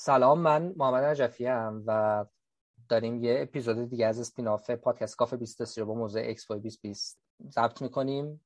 سلام 0.00 0.40
من 0.40 0.74
محمد 0.76 1.04
نجفی 1.04 1.46
هستم 1.46 1.82
و 1.86 2.24
داریم 2.88 3.24
یه 3.24 3.38
اپیزود 3.42 3.90
دیگه 3.90 4.06
از 4.06 4.20
spin-off 4.20 4.70
پادکست 4.70 5.16
کافه 5.16 5.36
23 5.36 5.80
رو 5.80 5.86
با 5.86 5.94
موضوع 5.94 6.22
اکسپو 6.24 6.54
2020 6.54 7.20
ضبط 7.50 7.82
می‌کنیم. 7.82 8.40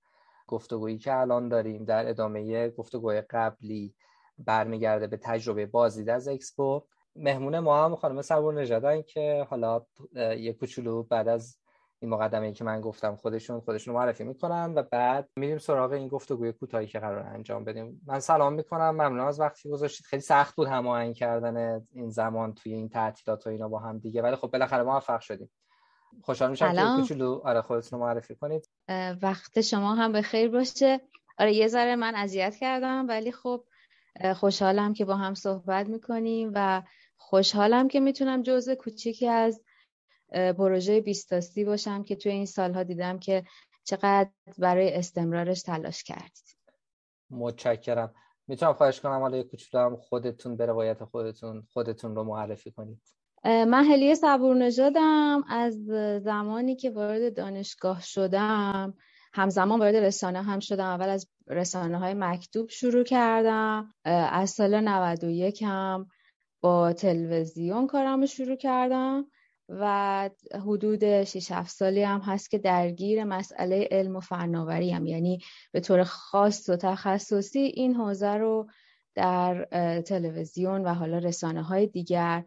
گفتگویی 0.47 0.99
که 0.99 1.15
الان 1.17 1.49
داریم 1.49 1.85
در 1.85 2.09
ادامه 2.09 2.71
گفتگوی 2.71 3.21
قبلی 3.21 3.95
برمیگرده 4.39 5.07
به 5.07 5.17
تجربه 5.17 5.67
بازدید 5.67 6.09
از 6.09 6.29
اکسپو 6.29 6.83
مهمون 7.17 7.59
ما 7.59 7.85
هم 7.85 7.97
خانم 7.97 8.23
صبور 8.23 8.55
نژادن 8.55 9.03
که 9.03 9.47
حالا 9.51 9.87
یه 10.39 10.53
کوچولو 10.53 11.03
بعد 11.03 11.29
از 11.29 11.59
این 12.03 12.11
مقدمه 12.11 12.47
ای 12.47 12.53
که 12.53 12.65
من 12.65 12.81
گفتم 12.81 13.17
خودشون 13.17 13.61
خودشون 13.61 13.95
معرفی 13.95 14.25
می‌کنن 14.25 14.75
و 14.75 14.83
بعد 14.83 15.29
میریم 15.37 15.59
سراغ 15.59 15.93
این 15.93 16.09
گفتگوی 16.09 16.53
کوتاهی 16.53 16.87
که 16.87 16.99
قرار 16.99 17.27
انجام 17.27 17.65
بدیم. 17.65 18.01
من 18.07 18.21
سلام 18.21 18.53
می‌کنم. 18.53 18.91
ممنون 18.91 19.21
از 19.21 19.41
وقتی 19.41 19.71
گذاشتید. 19.71 20.07
خیلی 20.07 20.23
سخت 20.23 20.57
بود 20.57 20.69
هماهنگ 20.69 21.15
کردن 21.15 21.87
این 21.95 22.11
زمان 22.11 22.55
توی 22.55 22.73
این 22.73 22.89
تعطیلات 22.89 23.47
و 23.47 23.51
اینا 23.51 23.69
با 23.69 23.79
هم 23.79 23.99
دیگه. 23.99 24.23
ولی 24.23 24.37
خب 24.37 24.51
بالاخره 24.51 24.83
موفق 24.83 25.21
شدیم. 25.21 25.51
خوشحال 26.23 26.51
میشم 26.51 26.73
که 26.73 27.01
کوچولو 27.03 27.41
آره 27.45 27.63
خودتون 27.63 27.99
رو 27.99 28.07
معرفی 28.07 28.35
کنید. 28.35 28.69
وقت 29.23 29.61
شما 29.61 29.95
هم 29.95 30.13
به 30.13 30.23
خیر 30.23 30.51
باشه. 30.51 31.01
آره 31.39 31.55
یه 31.55 31.69
ذره 31.69 31.97
من 31.97 32.15
اذیت 32.15 32.57
کردم 32.57 33.09
ولی 33.09 33.33
خب 33.33 33.65
خوشحالم 34.37 34.93
که 34.93 35.05
با 35.05 35.17
هم 35.17 35.35
صحبت 35.35 35.87
می‌کنیم 35.87 36.51
و 36.55 36.83
خوشحالم 37.17 37.89
که 37.89 38.01
می‌تونم 38.01 38.43
جزء 38.43 38.75
کوچیکی 38.75 39.29
از 39.29 39.63
پروژه 40.33 41.01
بیستاستی 41.01 41.65
باشم 41.65 42.03
که 42.03 42.17
توی 42.17 42.33
این 42.33 42.47
سالها 42.47 42.83
دیدم 42.83 43.19
که 43.19 43.45
چقدر 43.85 44.31
برای 44.59 44.95
استمرارش 44.95 45.63
تلاش 45.63 46.03
کردید. 46.03 46.57
متشکرم. 47.31 48.15
می‌تونم 48.47 48.73
خواهش 48.73 49.01
کنم 49.01 49.21
حالا 49.21 49.37
یه 49.37 49.43
کوچولو 49.43 49.85
هم 49.85 49.97
خودتون 49.97 50.57
به 50.57 50.67
روایت 50.67 51.05
خودتون 51.05 51.63
خودتون 51.73 52.15
رو 52.15 52.25
معرفی 52.25 52.71
کنید. 52.71 53.03
من 53.45 53.85
هلیه 53.85 54.15
صبور 54.15 54.57
نژادم 54.57 55.43
از 55.49 55.75
زمانی 56.23 56.77
که 56.77 56.91
وارد 56.91 57.37
دانشگاه 57.37 58.03
شدم 58.03 58.95
همزمان 59.35 59.81
وارد 59.81 59.97
رسانه 59.97 60.43
هم 60.43 60.61
شدم. 60.61 60.85
اول 60.85 61.09
از 61.09 61.29
رسانه 61.47 61.99
های 61.99 62.15
مکتوب 62.15 62.69
شروع 62.69 63.05
کردم. 63.05 63.95
از 64.05 64.51
سال 64.51 64.81
91 64.81 65.63
هم 65.63 66.09
با 66.61 66.93
تلویزیون 66.93 67.87
کارم 67.87 68.21
رو 68.21 68.27
شروع 68.27 68.57
کردم. 68.57 69.27
و 69.81 70.31
حدود 70.55 71.25
6 71.25 71.53
7 71.53 71.71
سالی 71.71 72.03
هم 72.03 72.21
هست 72.21 72.51
که 72.51 72.59
درگیر 72.59 73.25
مسئله 73.25 73.89
علم 73.91 74.17
و 74.17 74.21
فناوری 74.21 74.91
هم. 74.91 75.07
یعنی 75.07 75.39
به 75.73 75.81
طور 75.81 76.05
خاص 76.05 76.69
و 76.69 76.77
تخصصی 76.77 77.59
این 77.59 77.95
حوزه 77.95 78.35
رو 78.35 78.67
در 79.15 79.65
تلویزیون 80.07 80.85
و 80.85 80.95
حالا 80.95 81.19
رسانه 81.19 81.63
های 81.63 81.87
دیگر 81.87 82.45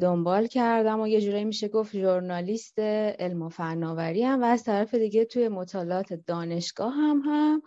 دنبال 0.00 0.46
کردم 0.46 1.00
و 1.00 1.08
یه 1.08 1.20
جورایی 1.20 1.44
میشه 1.44 1.68
گفت 1.68 1.92
ژورنالیست 1.92 2.78
علم 2.78 3.42
و 3.42 3.48
فناوری 3.48 4.22
هم. 4.22 4.42
و 4.42 4.44
از 4.44 4.64
طرف 4.64 4.94
دیگه 4.94 5.24
توی 5.24 5.48
مطالعات 5.48 6.12
دانشگاه 6.12 6.92
هم 6.92 7.22
هم 7.24 7.62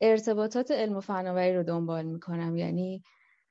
ارتباطات 0.00 0.70
علم 0.70 0.96
و 0.96 1.00
فناوری 1.00 1.56
رو 1.56 1.62
دنبال 1.62 2.04
می‌کنم. 2.04 2.56
یعنی 2.56 3.02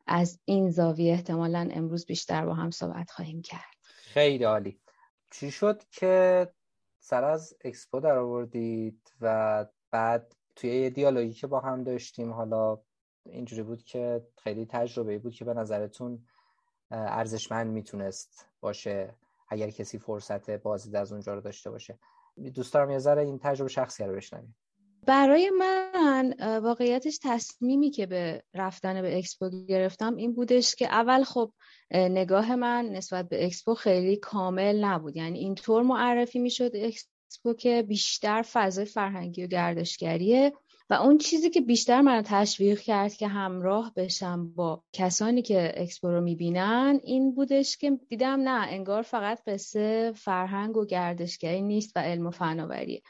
از 0.07 0.39
این 0.45 0.71
زاویه 0.71 1.13
احتمالا 1.13 1.69
امروز 1.71 2.05
بیشتر 2.05 2.45
با 2.45 2.53
هم 2.53 2.71
صحبت 2.71 3.11
خواهیم 3.11 3.41
کرد. 3.41 3.70
خیلی 4.13 4.43
عالی. 4.43 4.79
چی 5.31 5.51
شد 5.51 5.83
که 5.91 6.47
سر 6.99 7.23
از 7.23 7.53
اکسپو 7.63 7.99
در 7.99 8.17
آوردید 8.17 9.13
و 9.21 9.65
بعد 9.91 10.35
توی 10.55 10.69
یه 10.69 10.89
دیالوگی 10.89 11.33
که 11.33 11.47
با 11.47 11.59
هم 11.59 11.83
داشتیم 11.83 12.33
حالا 12.33 12.79
اینجوری 13.25 13.63
بود 13.63 13.83
که 13.83 14.27
خیلی 14.43 14.65
تجربه 14.65 15.19
بود 15.19 15.33
که 15.33 15.45
به 15.45 15.53
نظرتون 15.53 16.25
ارزشمند 16.91 17.67
می‌تونست 17.67 18.47
باشه 18.61 19.15
اگر 19.49 19.69
کسی 19.69 19.99
فرصت 19.99 20.49
بازدید 20.49 20.95
از 20.95 21.11
اونجا 21.11 21.33
رو 21.33 21.41
داشته 21.41 21.69
باشه؟ 21.69 21.99
دوست 22.53 22.73
دارم 22.73 22.91
یه 22.91 22.99
ذره 22.99 23.21
این 23.21 23.39
تجربه 23.39 23.69
شخصی 23.69 24.03
رو 24.03 24.15
بشنویم. 24.15 24.55
برای 25.07 25.49
من 25.49 25.90
واقعیتش 26.63 27.19
تصمیمی 27.23 27.91
که 27.91 28.05
به 28.05 28.43
رفتن 28.53 29.01
به 29.01 29.17
اکسپو 29.17 29.49
گرفتم 29.49 30.15
این 30.15 30.33
بودش 30.33 30.75
که 30.75 30.85
اول 30.85 31.23
خب 31.23 31.51
نگاه 31.91 32.55
من 32.55 32.85
نسبت 32.85 33.29
به 33.29 33.45
اکسپو 33.45 33.73
خیلی 33.73 34.15
کامل 34.15 34.85
نبود. 34.85 35.17
یعنی 35.17 35.39
اینطور 35.39 35.83
معرفی 35.83 36.39
می‌شد 36.39 36.71
اکسپو 36.75 37.53
که 37.53 37.85
بیشتر 37.87 38.41
فضای 38.41 38.85
فرهنگی 38.85 39.43
و 39.43 39.47
گردشگریه 39.47 40.53
و 40.89 40.93
اون 40.93 41.17
چیزی 41.17 41.49
که 41.49 41.61
بیشتر 41.61 42.01
من 42.01 42.21
تشویق 42.25 42.79
کرد 42.79 43.13
که 43.13 43.27
همراه 43.27 43.93
بشم 43.95 44.53
با 44.55 44.83
کسانی 44.93 45.41
که 45.41 45.73
اکسپو 45.75 46.11
رو 46.11 46.21
می‌بینن 46.21 46.99
این 47.03 47.35
بودش 47.35 47.77
که 47.77 47.99
دیدم 48.09 48.49
نه 48.49 48.67
انگار 48.67 49.01
فقط 49.01 49.41
قصه 49.47 50.11
فرهنگ 50.15 50.77
و 50.77 50.85
گردشگری 50.85 51.61
نیست 51.61 51.91
و 51.95 51.99
علم 51.99 52.27
و 52.27 52.31
فناوریه. 52.31 53.01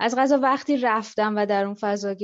از 0.00 0.14
غذا 0.16 0.38
وقتی 0.38 0.76
رفتم 0.76 1.36
و 1.36 1.46
در 1.46 1.64
اون 1.64 1.74
فضا 1.74 2.14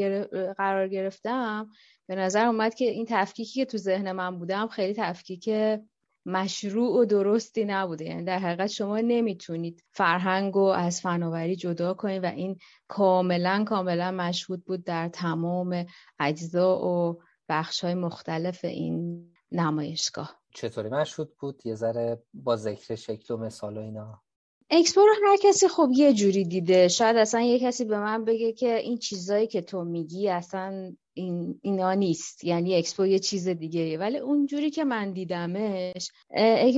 قرار 0.58 0.88
گرفتم 0.88 1.70
به 2.06 2.14
نظر 2.14 2.46
اومد 2.46 2.74
که 2.74 2.84
این 2.84 3.06
تفکیکی 3.08 3.60
که 3.60 3.64
تو 3.64 3.78
ذهن 3.78 4.12
من 4.12 4.38
بودم 4.38 4.68
خیلی 4.68 4.94
تفکیک 4.96 5.50
مشروع 6.26 7.00
و 7.00 7.04
درستی 7.04 7.64
نبوده. 7.64 8.04
یعنی 8.04 8.24
در 8.24 8.38
حقیقت 8.38 8.66
شما 8.66 8.98
نمی‌تونید 9.00 9.84
فرهنگ 9.92 10.56
و 10.56 10.64
از 10.64 11.00
فناوری 11.00 11.56
جدا 11.56 11.94
کنید 11.94 12.24
و 12.24 12.26
این 12.26 12.58
کاملا 12.88 13.64
کاملا 13.64 14.10
مشهود 14.10 14.64
بود 14.64 14.84
در 14.84 15.08
تمام 15.08 15.86
اجزا 16.20 16.86
و 16.86 17.22
بخش 17.48 17.84
های 17.84 17.94
مختلف 17.94 18.64
این 18.64 19.26
نمایشگاه. 19.52 20.40
چطوری 20.54 20.88
مشهود 20.88 21.36
بود؟ 21.36 21.66
یه 21.66 21.74
ذره 21.74 22.22
با 22.34 22.56
ذکر 22.56 22.94
شکل 22.94 23.34
و 23.34 23.36
مثال 23.36 23.76
و 23.76 23.80
اینا. 23.80 24.22
اکسپو 24.72 25.00
رو 25.00 25.12
هر 25.26 25.36
کسی 25.42 25.68
خب 25.68 25.88
یه 25.94 26.12
جوری 26.12 26.44
دیده. 26.44 26.88
شاید 26.88 27.16
اصلا 27.16 27.40
یه 27.40 27.58
کسی 27.58 27.84
به 27.84 27.98
من 27.98 28.24
بگه 28.24 28.52
که 28.52 28.76
این 28.76 28.98
چیزایی 28.98 29.46
که 29.46 29.60
تو 29.62 29.84
میگی 29.84 30.28
اصلا 30.28 30.92
این 31.14 31.58
اینا 31.62 31.94
نیست. 31.94 32.44
یعنی 32.44 32.74
اکسپو 32.74 33.06
یه 33.06 33.18
چیز 33.18 33.48
دیگه 33.48 33.98
ولی 33.98 34.18
اونجوری 34.18 34.70
که 34.70 34.84
من 34.84 35.12
دیدمش 35.12 36.10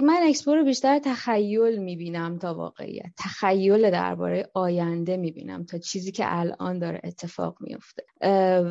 من 0.02 0.20
اکسپو 0.22 0.54
رو 0.54 0.64
بیشتر 0.64 0.98
تخیل 0.98 1.76
می‌بینم 1.76 2.38
تا 2.38 2.54
واقعیت. 2.54 3.12
تخیل 3.18 3.90
درباره 3.90 4.50
آینده 4.54 5.16
می‌بینم 5.16 5.64
تا 5.64 5.78
چیزی 5.78 6.12
که 6.12 6.24
الان 6.26 6.78
داره 6.78 7.00
اتفاق 7.04 7.56
میفته 7.60 8.04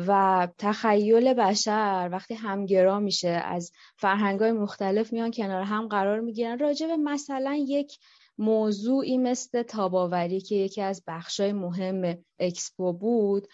و 0.06 0.48
تخیل 0.58 1.34
بشر 1.34 2.08
وقتی 2.12 2.34
همگرا 2.34 3.00
میشه 3.00 3.28
از 3.28 3.72
فرهنگای 3.96 4.52
مختلف 4.52 5.12
میان 5.12 5.30
کنار 5.30 5.62
هم 5.62 5.88
قرار 5.88 6.20
می‌گیرن. 6.20 6.58
راجع 6.58 6.86
به 6.86 6.96
مثلا 6.96 7.54
یک 7.66 7.98
موضوعی 8.38 9.18
مثل 9.18 9.62
تاباوری 9.62 10.40
که 10.40 10.54
یکی 10.54 10.82
از 10.82 11.02
بخشای 11.06 11.52
مهم 11.52 12.24
اکسپو 12.38 12.92
بود 12.92 13.48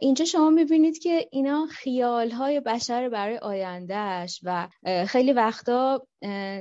اینجا 0.00 0.24
شما 0.24 0.50
می‌بینید 0.50 0.98
که 0.98 1.28
اینا 1.32 1.66
خیالهای 1.70 2.60
بشر 2.60 3.08
برای 3.08 3.38
آیندهش 3.38 4.40
و 4.42 4.68
خیلی 5.08 5.32
وقتا 5.32 6.06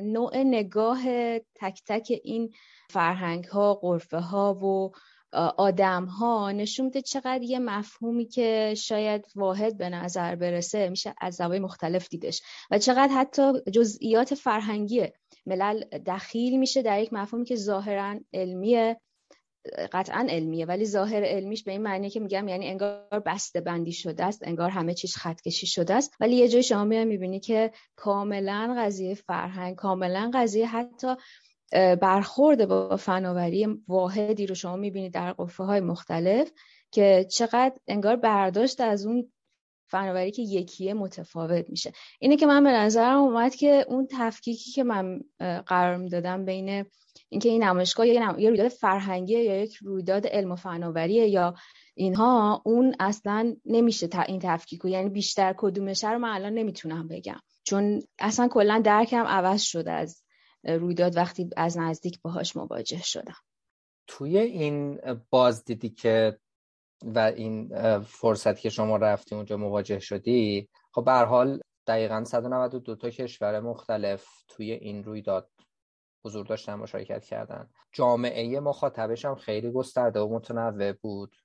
نوع 0.04 0.38
نگاه 0.38 1.04
تک 1.40 1.82
تک 1.88 2.20
این 2.24 2.52
فرهنگ 2.90 3.46
ها 3.46 3.74
قرفه 3.74 4.20
ها 4.20 4.54
و 4.54 4.92
آدم 5.34 6.06
ها 6.06 6.52
نشون 6.52 6.86
میده 6.86 7.02
چقدر 7.02 7.44
یه 7.44 7.59
مفهومی 7.59 8.25
که 8.25 8.74
شاید 8.78 9.25
واحد 9.36 9.78
به 9.78 9.90
نظر 9.90 10.36
برسه 10.36 10.90
میشه 10.90 11.14
از 11.22 11.36
زوایای 11.36 11.59
مختلف 11.59 12.09
دیدش 12.09 12.42
و 12.72 12.80
چقدر 12.80 13.14
حتی 13.14 13.53
جزئیات 13.74 14.36
فرهنگی 14.36 15.08
ملل 15.46 15.84
دخیل 16.06 16.59
میشه 16.59 16.81
در 16.81 17.02
یک 17.02 17.14
مفهومی 17.14 17.46
که 17.46 17.56
ظاهرا 17.56 18.19
علمیه 18.34 18.97
قطعا 19.92 20.28
علمیه 20.30 20.66
ولی 20.66 20.86
ظاهر 20.86 21.24
علمیش 21.24 21.63
به 21.63 21.72
این 21.72 21.81
معنی 21.81 22.09
که 22.09 22.19
میگم 22.19 22.48
یعنی 22.48 22.68
انگار 22.68 23.19
بسته 23.25 23.62
بندی 23.62 23.92
شده 23.92 24.25
است 24.25 24.48
انگار 24.48 24.69
همه 24.69 24.94
چیز 24.94 25.16
خط 25.16 25.42
کشی 25.42 25.68
شده 25.68 25.94
است. 25.94 26.16
ولی 26.19 26.36
یه 26.36 26.48
جای 26.48 26.63
شما 26.63 26.83
می‌بینی 26.83 27.39
که 27.39 27.72
کاملا 27.95 28.75
قضیه 28.78 29.16
فرهنگ 29.16 29.75
کاملا 29.75 30.31
قضیه 30.33 30.68
حتی 30.68 31.16
برخورد 32.01 32.68
با 32.68 32.95
فناوری 32.95 33.68
واحدی 33.88 34.47
رو 34.47 34.56
شما 34.56 34.75
می‌بینید 34.75 35.13
در 35.13 35.33
قفه 35.33 35.63
های 35.63 35.79
مختلف 35.79 36.51
که 36.91 37.27
چقدر 37.31 37.73
انگار 37.88 38.15
برداشت 38.15 38.81
از 38.81 39.06
اون 39.06 39.31
فناوری 39.88 40.31
که 40.31 40.41
یکیه 40.41 40.94
متفاوت 40.94 41.69
میشه. 41.69 41.91
اینه 42.19 42.38
که 42.38 42.45
من 42.45 42.63
به 42.63 42.69
نظرم 42.69 43.18
اومد 43.18 43.56
که 43.56 43.85
اون 43.88 44.07
تفکیکی 44.12 44.71
که 44.71 44.83
من 44.83 45.19
قرار 45.65 45.97
می‌دادم 45.97 46.45
بین 46.45 46.85
اینکه 47.29 47.50
این 47.50 47.63
نمایشگاه 47.63 48.07
یا 48.07 48.35
یه 48.38 48.50
رویداد 48.50 48.68
فرهنگی 48.68 49.33
یا 49.33 49.62
یک 49.62 49.75
رویداد 49.75 50.27
علم 50.27 50.51
و 50.51 50.56
فناوریه 50.56 51.27
یا 51.27 51.53
اینها 51.95 52.62
اون 52.65 52.95
اصلا 53.00 53.56
نمیشه 53.65 54.09
این 54.27 54.39
تفکیک 54.44 54.85
یعنی 54.85 55.09
بیشتر 55.09 55.56
کدومشه 55.57 56.12
رو 56.12 56.19
من 56.19 56.29
الان 56.29 56.53
نمی‌تونم 56.53 57.07
بگم. 57.07 57.39
چون 57.63 58.01
اصلا 58.19 58.47
کلا 58.47 58.81
درکم 58.85 59.23
عوض 59.25 59.62
شده 59.62 59.91
از 59.91 60.23
رویداد 60.63 61.18
وقتی 61.18 61.50
از 61.58 61.78
نزدیک 61.78 62.22
باهاش 62.22 62.58
مواجه 62.58 63.02
شدم. 63.02 63.38
توی 64.08 64.38
این 64.38 65.02
بازدیدی 65.30 65.90
که 65.90 66.40
و 67.02 67.19
این 67.19 67.69
فرصتی 68.00 68.62
که 68.62 68.69
شما 68.69 68.98
رفتی 68.98 69.36
اونجا 69.36 69.58
مواجه 69.58 70.00
شدی 70.00 70.69
خب 70.92 71.06
به 71.06 71.12
حال 71.12 71.62
دقیقا 71.88 72.24
192 72.24 72.96
تا 72.96 73.10
کشور 73.10 73.60
مختلف 73.60 74.28
توی 74.48 74.72
این 74.72 75.04
رویداد 75.04 75.50
حضور 76.25 76.46
داشتن 76.46 76.75
مشارکت 76.75 77.25
کردن. 77.25 77.69
جامعه 77.92 78.60
مخاطبش 78.60 79.25
هم 79.25 79.36
خیلی 79.36 79.72
گسترده 79.72 80.19
و 80.19 80.36
متنوع 80.36 80.92
بود. 80.92 81.36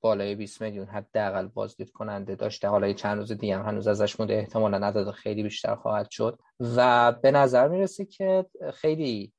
بالای 0.00 0.34
20 0.34 0.62
میلیون 0.62 0.86
حداقل 0.86 1.46
بازدید 1.46 1.90
کننده 1.90 2.34
داشته. 2.34 2.68
حالا 2.68 2.92
چند 2.92 3.18
روز 3.18 3.32
دیگه 3.32 3.58
هنوز 3.58 3.88
ازش 3.88 4.20
مونده. 4.20 4.34
احتمالا 4.34 4.86
عدد 4.86 5.10
خیلی 5.10 5.42
بیشتر 5.42 5.74
خواهد 5.74 6.10
شد. 6.10 6.38
و 6.60 7.12
به 7.12 7.30
نظر 7.30 7.68
می‌رسه 7.68 8.04
که 8.04 8.46
خیلی 8.74 9.32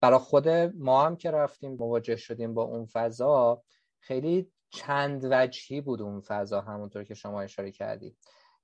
برای 0.00 0.18
خود 0.18 0.48
ما 0.78 1.04
هم 1.04 1.16
که 1.16 1.30
رفتیم 1.30 1.72
مواجه 1.72 2.16
شدیم 2.16 2.54
با 2.54 2.62
اون 2.62 2.86
فضا 2.86 3.62
خیلی 4.00 4.52
چند 4.70 5.28
وجهی 5.30 5.80
بود 5.80 6.02
اون 6.02 6.20
فضا 6.20 6.60
همونطور 6.60 7.04
که 7.04 7.14
شما 7.14 7.42
اشاره 7.42 7.70
کردی. 7.70 8.16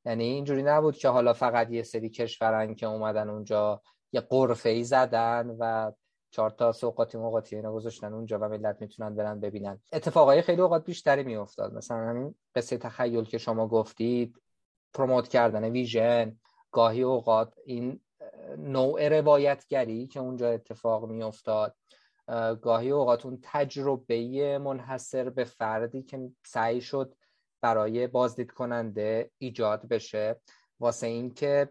یعنی 0.04 0.24
اینجوری 0.24 0.62
نبود 0.62 0.96
که 0.96 1.08
حالا 1.08 1.32
فقط 1.32 1.70
یه 1.70 1.82
سری 1.82 2.10
کشورن 2.10 2.74
که 2.74 2.86
اومدن 2.86 3.30
اونجا 3.30 3.82
یه 4.12 4.20
قرفه 4.20 4.68
ای 4.68 4.84
زدن 4.84 5.56
و 5.58 5.92
چهار 6.36 6.50
تا 6.50 6.72
سوقاتی 6.72 7.18
موقاتی 7.18 7.56
اینا 7.56 7.72
گذاشتن 7.72 8.12
اونجا 8.12 8.38
و 8.38 8.48
ملت 8.48 8.76
می‌تونن 8.80 9.14
برن 9.14 9.40
ببینن. 9.40 9.80
اتفاقای 9.92 10.42
خیلی 10.42 10.62
اوقات 10.62 10.84
بیشتری 10.84 11.22
میافتاد. 11.22 11.74
مثلا 11.74 11.96
همین 11.96 12.34
قصه 12.54 12.78
تخیل 12.78 13.24
که 13.24 13.38
شما 13.38 13.68
گفتید 13.68 14.42
پروموت 14.94 15.28
کردن 15.28 15.64
ویژن 15.64 16.36
گاهی 16.72 17.02
اوقات 17.02 17.54
این 17.64 18.00
نوع 18.58 19.08
روایتگری 19.08 20.06
که 20.06 20.20
اونجا 20.20 20.50
اتفاق 20.50 21.08
میافتاد 21.08 21.76
گاهی 22.62 22.90
اوقات 22.90 23.26
اون 23.26 23.38
تجربه 23.42 24.58
منحصر 24.58 25.30
به 25.30 25.44
فردی 25.44 26.02
که 26.02 26.30
سعی 26.44 26.80
شد 26.80 27.14
برای 27.60 28.06
بازدید 28.06 28.50
کننده 28.50 29.30
ایجاد 29.38 29.88
بشه. 29.88 30.40
واسه 30.80 31.06
اینکه 31.06 31.68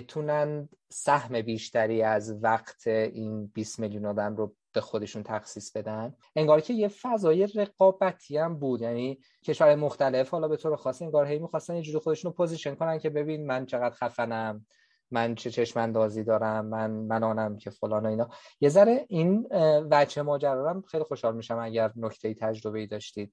بتونن 0.00 0.68
سهم 0.88 1.42
بیشتری 1.42 2.02
از 2.02 2.42
وقت 2.42 2.86
این 2.86 3.46
20 3.46 3.80
میلیون 3.80 4.06
آدم 4.06 4.36
رو 4.36 4.54
به 4.72 4.80
خودشون 4.80 5.22
تخصیص 5.22 5.72
بدن؟ 5.72 6.14
انگار 6.36 6.60
که 6.60 6.74
یه 6.74 6.88
فضای 6.88 7.46
رقابتی 7.46 8.36
هم 8.38 8.58
بود. 8.58 8.80
یعنی 8.80 9.18
کشور 9.44 9.74
مختلف 9.74 10.28
حالا 10.28 10.48
به 10.48 10.56
طور 10.56 10.76
خاص 10.76 11.02
انگار 11.02 11.26
هی 11.26 11.38
می‌خواستن 11.38 11.76
یه 11.76 11.82
جوری 11.82 11.98
خودشون 11.98 12.30
رو 12.30 12.36
position 12.36 12.74
کنن 12.74 12.98
که 12.98 13.10
ببین 13.10 13.46
من 13.46 13.66
چقدر 13.66 13.94
خفنم 13.94 14.66
من 15.10 15.34
چه 15.34 15.50
چشم 15.50 15.80
اندازی 15.80 16.24
دارم 16.24 16.66
من 16.66 16.90
من 16.90 17.22
آنم 17.22 17.56
که 17.56 17.70
فلان 17.70 18.06
و 18.06 18.08
اینا. 18.08 18.28
یه 18.60 18.68
ذره 18.68 19.06
این 19.08 19.48
وجه 19.90 20.22
ماجرا 20.22 20.82
خیلی 20.86 21.04
خوشحال 21.04 21.36
میشم 21.36 21.58
اگر 21.58 21.92
نکته 21.96 22.34
تجربه 22.34 22.78
ای 22.78 22.86
داشتید 22.86 23.32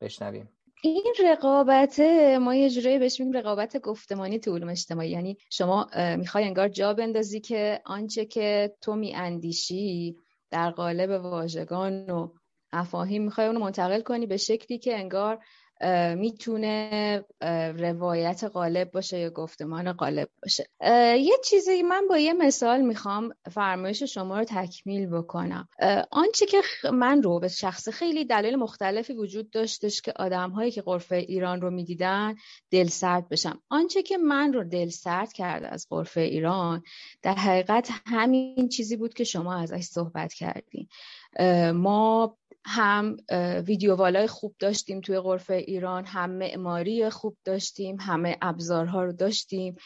بشنویم. 0.00 0.61
این 0.84 1.02
رقابت 1.24 2.00
ما 2.40 2.54
یه 2.54 2.70
جورایی 2.70 2.98
بهش 2.98 3.20
میگیم 3.20 3.36
رقابت 3.36 3.80
گفتمانی 3.80 4.38
تو 4.38 4.56
علوم 4.56 4.68
اجتماعی. 4.68 5.10
یعنی 5.10 5.36
شما 5.50 5.86
می‌خوای 6.18 6.44
انگار 6.44 6.68
جا 6.68 6.94
بندازی 6.94 7.40
که 7.40 7.80
آنچه 7.84 8.24
که 8.24 8.74
تو 8.80 8.94
میاندیشی 8.94 10.16
در 10.50 10.70
قالب 10.70 11.10
واژگان 11.24 12.10
و 12.10 12.28
افاهیم 12.72 13.24
می‌خوای 13.24 13.46
اونو 13.46 13.60
منتقل 13.60 14.00
کنی 14.00 14.26
به 14.26 14.36
شکلی 14.36 14.78
که 14.78 14.98
انگار 14.98 15.44
می‌تونه 16.16 17.24
روایت 17.78 18.44
غالب 18.44 18.90
باشه 18.90 19.18
یا 19.18 19.30
گفتمان 19.30 19.92
غالب 19.92 20.28
باشه. 20.42 20.66
یه 21.18 21.34
چیزی 21.44 21.82
من 21.82 22.08
با 22.08 22.18
یه 22.18 22.32
مثال 22.32 22.80
می‌خوام 22.80 23.34
فرمایش 23.50 24.02
شما 24.02 24.38
رو 24.38 24.44
تکمیل 24.44 25.06
بکنم. 25.06 25.68
آنچه 26.10 26.46
که 26.46 26.62
من 26.92 27.22
رو 27.22 27.40
به 27.40 27.48
شخص 27.48 27.88
خیلی 27.88 28.24
دلیل 28.24 28.56
مختلفی 28.56 29.12
وجود 29.12 29.50
داشتش 29.50 30.00
که 30.00 30.12
آدم 30.16 30.50
هایی 30.50 30.70
که 30.70 30.82
قرفه 30.82 31.16
ایران 31.16 31.60
رو 31.60 31.70
می‌دیدن 31.70 32.34
دل 32.70 32.86
سرد 32.86 33.28
بشم. 33.28 33.62
آنچه 33.68 34.02
که 34.02 34.16
من 34.16 34.52
رو 34.52 34.64
دل 34.64 34.88
سرد 34.88 35.32
کرده 35.32 35.68
از 35.68 35.86
قرفه 35.90 36.20
ایران 36.20 36.82
در 37.22 37.34
حقیقت 37.34 37.88
همین 38.06 38.68
چیزی 38.68 38.96
بود 38.96 39.14
که 39.14 39.24
شما 39.24 39.54
ازش 39.54 39.82
صحبت 39.82 40.32
کردین. 40.32 40.88
ما 41.72 42.36
هم 42.64 43.16
ویدیووالای 43.66 44.26
خوب 44.26 44.54
داشتیم 44.58 45.00
توی 45.00 45.18
غرفه 45.18 45.54
ایران 45.54 46.04
هم 46.06 46.30
معماری 46.30 47.10
خوب 47.10 47.36
داشتیم 47.44 47.96
همه 48.00 48.38
ابزارها 48.42 49.04
رو 49.04 49.12
داشتیم 49.12 49.76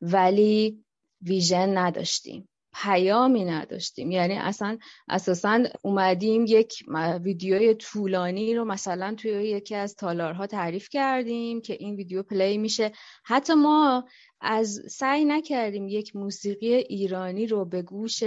ولی 0.00 0.84
ویژن 1.22 1.78
نداشتیم 1.78 2.48
پیامی 2.82 3.44
نداشتیم. 3.44 4.10
یعنی 4.10 4.34
اصلا 4.34 4.78
اساسا 5.08 5.64
اومدیم 5.82 6.44
یک 6.48 6.74
ویدیوی 7.22 7.74
طولانی 7.74 8.54
رو 8.54 8.64
مثلا 8.64 9.14
توی 9.14 9.30
یکی 9.30 9.74
از 9.74 9.96
تالارها 9.96 10.46
تعریف 10.46 10.88
کردیم 10.88 11.60
که 11.60 11.76
این 11.80 11.96
ویدیو 11.96 12.22
پلی 12.22 12.58
میشه. 12.58 12.92
حتی 13.24 13.54
ما 13.54 14.04
از 14.40 14.82
سعی 14.90 15.24
نکردیم 15.24 15.88
یک 15.88 16.16
موسیقی 16.16 16.74
ایرانی 16.74 17.46
رو 17.46 17.64
به 17.64 17.82
گوش 17.82 18.22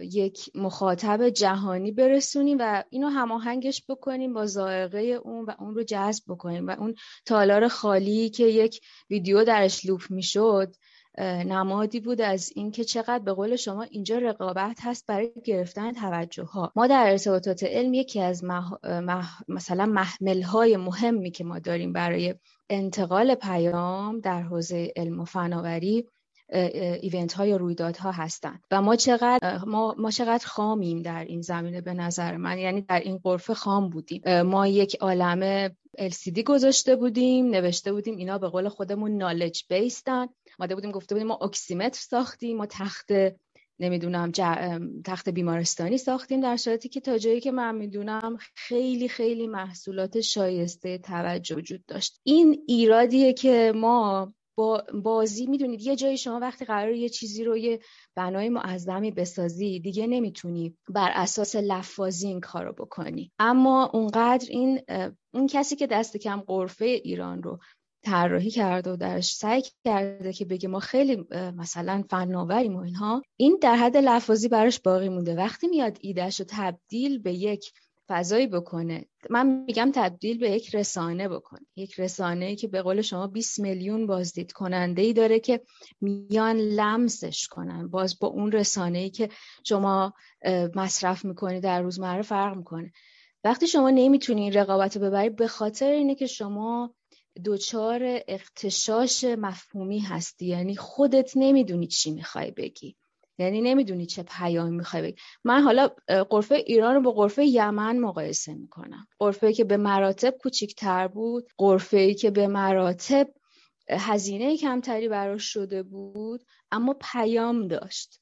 یک 0.00 0.50
مخاطب 0.54 1.28
جهانی 1.28 1.92
برسونیم 1.92 2.56
و 2.60 2.84
اینو 2.90 3.08
هماهنگش 3.08 3.84
بکنیم 3.88 4.32
با 4.32 4.46
ذائقه 4.46 4.98
اون 4.98 5.44
و 5.44 5.52
اون 5.58 5.74
رو 5.74 5.82
جذب 5.82 6.24
بکنیم. 6.28 6.66
و 6.66 6.70
اون 6.70 6.94
تالار 7.26 7.68
خالی 7.68 8.30
که 8.30 8.44
یک 8.44 8.80
ویدیو 9.10 9.44
درش 9.44 9.86
لوپ 9.86 10.10
می‌شد 10.10 10.74
نمادی 11.18 12.00
بود 12.00 12.20
از 12.20 12.52
اینکه 12.54 12.84
چقدر 12.84 13.18
به 13.18 13.32
قول 13.32 13.56
شما 13.56 13.82
اینجا 13.82 14.18
رقابت 14.18 14.78
هست 14.82 15.06
برای 15.06 15.32
گرفتن 15.44 15.92
توجه 15.92 16.44
ها 16.44 16.72
ما 16.76 16.86
در 16.86 17.10
ارتباطات 17.10 17.64
علم 17.64 17.94
یکی 17.94 18.20
از 18.20 18.44
مثلا 19.48 19.86
محمل 19.86 20.42
های 20.42 20.76
مهمی 20.76 21.30
که 21.30 21.44
ما 21.44 21.58
داریم 21.58 21.92
برای 21.92 22.34
انتقال 22.70 23.34
پیام 23.34 24.20
در 24.20 24.42
حوزه 24.42 24.92
علم 24.96 25.20
و 25.20 25.24
فناوری 25.24 26.08
ایونت 26.52 27.32
های 27.32 27.58
رویدادها 27.58 28.10
هستند 28.10 28.64
و 28.70 28.82
ما 28.82 28.96
چقدر 28.96 29.64
ما, 29.64 29.94
ما 29.98 30.10
چقدر 30.10 30.46
خامیم 30.46 31.02
در 31.02 31.24
این 31.24 31.40
زمینه 31.40 31.80
به 31.80 31.94
نظر 31.94 32.36
من. 32.36 32.58
یعنی 32.58 32.80
در 32.80 33.00
این 33.00 33.18
قرفه 33.18 33.54
خام 33.54 33.90
بودیم. 33.90 34.42
ما 34.42 34.66
یک 34.66 34.94
عالم 34.94 35.68
LCD 35.98 36.38
گذاشته 36.38 36.96
بودیم 36.96 37.46
نوشته 37.46 37.92
بودیم 37.92 38.16
اینا 38.16 38.38
به 38.38 38.48
قول 38.48 38.68
خودمون 38.68 39.16
نالج 39.16 39.64
بیستن 39.68 40.26
ماده 40.58 40.74
بودیم 40.74 40.90
گفته 40.90 41.14
بودیم 41.14 41.28
ما 41.28 41.34
اکسیمتر 41.34 42.00
ساختیم 42.00 42.56
ما 42.56 42.66
تخت 42.66 43.10
نمی‌دونم 43.80 44.32
تخت 45.04 45.28
بیمارستانی 45.28 45.98
ساختیم 45.98 46.40
در 46.40 46.56
صورتی 46.56 46.88
که 46.88 47.00
تا 47.00 47.18
جایی 47.18 47.40
که 47.40 47.52
من 47.52 47.74
می‌دونم 47.74 48.36
خیلی 48.54 49.08
خیلی 49.08 49.46
محصولات 49.46 50.20
شایسته 50.20 50.98
توجه 50.98 51.56
وجود 51.56 51.86
داشت. 51.86 52.20
این 52.22 52.62
ایرادیه 52.68 53.32
که 53.32 53.72
ما 53.76 54.32
با 54.56 54.84
بازی 54.94 55.46
می‌دونید 55.46 55.80
یه 55.80 55.96
جایی 55.96 56.18
شما 56.18 56.38
وقتی 56.38 56.64
قرار 56.64 56.94
یه 56.94 57.08
چیزی 57.08 57.44
رو 57.44 57.56
یه 57.56 57.80
بنای 58.16 58.48
معظمی 58.48 59.10
بسازی 59.10 59.80
دیگه 59.80 60.06
نمی‌تونی 60.06 60.76
بر 60.88 61.10
اساس 61.14 61.56
لفاظی 61.56 62.26
این 62.26 62.40
کار 62.40 62.64
رو 62.64 62.72
بکنی. 62.72 63.32
اما 63.38 63.90
اونقدر 63.94 64.46
این 64.50 64.80
اون 65.34 65.46
کسی 65.46 65.76
که 65.76 65.86
دست 65.86 66.16
کم 66.16 66.40
قرفه 66.40 66.84
ایران 66.84 67.42
رو 67.42 67.58
طراحی 68.04 68.50
کرده 68.50 68.92
و 68.92 68.96
درش 68.96 69.32
سعی 69.32 69.62
کرده 69.84 70.32
که 70.32 70.44
بگه 70.44 70.68
ما 70.68 70.80
خیلی 70.80 71.24
مثلا 71.56 72.04
فناوریم 72.10 72.76
و 72.76 72.80
اینها 72.80 73.22
این 73.36 73.58
در 73.62 73.76
حد 73.76 73.96
لفاظی 73.96 74.48
براش 74.48 74.80
باقی 74.80 75.08
مونده. 75.08 75.34
وقتی 75.34 75.68
میاد 75.68 75.98
ایدهش 76.00 76.40
رو 76.40 76.46
تبدیل 76.48 77.18
به 77.18 77.32
یک 77.32 77.72
فضایی 78.12 78.46
بکنه. 78.46 79.04
من 79.30 79.64
میگم 79.66 79.90
تبدیل 79.94 80.38
به 80.38 80.50
یک 80.50 80.74
رسانه 80.74 81.28
بکنه 81.28 81.66
یک 81.76 82.00
رسانه 82.00 82.56
که 82.56 82.68
به 82.68 82.82
قول 82.82 83.02
شما 83.02 83.26
20 83.26 83.60
میلیون 83.60 84.06
بازدید 84.06 84.52
کننده 84.52 85.02
ای 85.02 85.12
داره 85.12 85.40
که 85.40 85.60
میان 86.00 86.56
لمسش 86.56 87.48
کنن. 87.48 87.88
باز 87.88 88.18
با 88.18 88.28
اون 88.28 88.52
رسانه 88.52 88.98
ای 88.98 89.10
که 89.10 89.28
شما 89.64 90.12
مصرف 90.74 91.24
می‌کنی 91.24 91.60
در 91.60 91.82
روزمره 91.82 92.22
فرق 92.22 92.56
می‌کنه. 92.56 92.92
وقتی 93.44 93.66
شما 93.66 93.90
نمی‌تونی 93.90 94.50
رقابت 94.50 94.96
رو 94.96 95.02
ببری 95.02 95.30
به 95.30 95.46
خاطر 95.46 95.90
اینه 95.90 96.14
که 96.14 96.26
شما 96.26 96.94
دچار 97.44 98.20
اختشاش 98.28 99.24
مفهومی 99.24 99.98
هستی. 99.98 100.46
یعنی 100.46 100.76
خودت 100.76 101.32
نمی‌دونی 101.36 101.86
چی 101.86 102.10
می‌خوای 102.10 102.50
بگی. 102.50 102.96
یعنی 103.38 103.60
نمی‌دونی 103.60 104.06
چه 104.06 104.22
پیامی 104.22 104.76
می‌خوای 104.76 105.02
بگی. 105.02 105.16
من 105.44 105.62
حالا 105.62 105.88
قرفه 106.30 106.54
ایران 106.54 106.94
رو 106.94 107.00
با 107.00 107.10
قرفه 107.10 107.44
یمن 107.46 107.98
مقایسه 107.98 108.54
می‌کنم. 108.54 109.06
قرفه 109.18 109.52
که 109.52 109.64
به 109.64 109.76
مراتب 109.76 110.34
کوچیکتر 110.42 111.08
بود 111.08 111.48
قرفه 111.58 112.14
که 112.14 112.30
به 112.30 112.46
مراتب 112.46 113.28
هزینه 113.90 114.56
کمتری 114.56 115.08
براش 115.08 115.52
شده 115.52 115.82
بود 115.82 116.42
اما 116.70 116.96
پیام 117.12 117.68
داشت. 117.68 118.18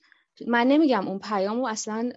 من 0.46 0.66
نمیگم 0.66 1.08
اون 1.08 1.18
پیام 1.18 1.58
رو 1.58 1.66
اصلا 1.66 2.12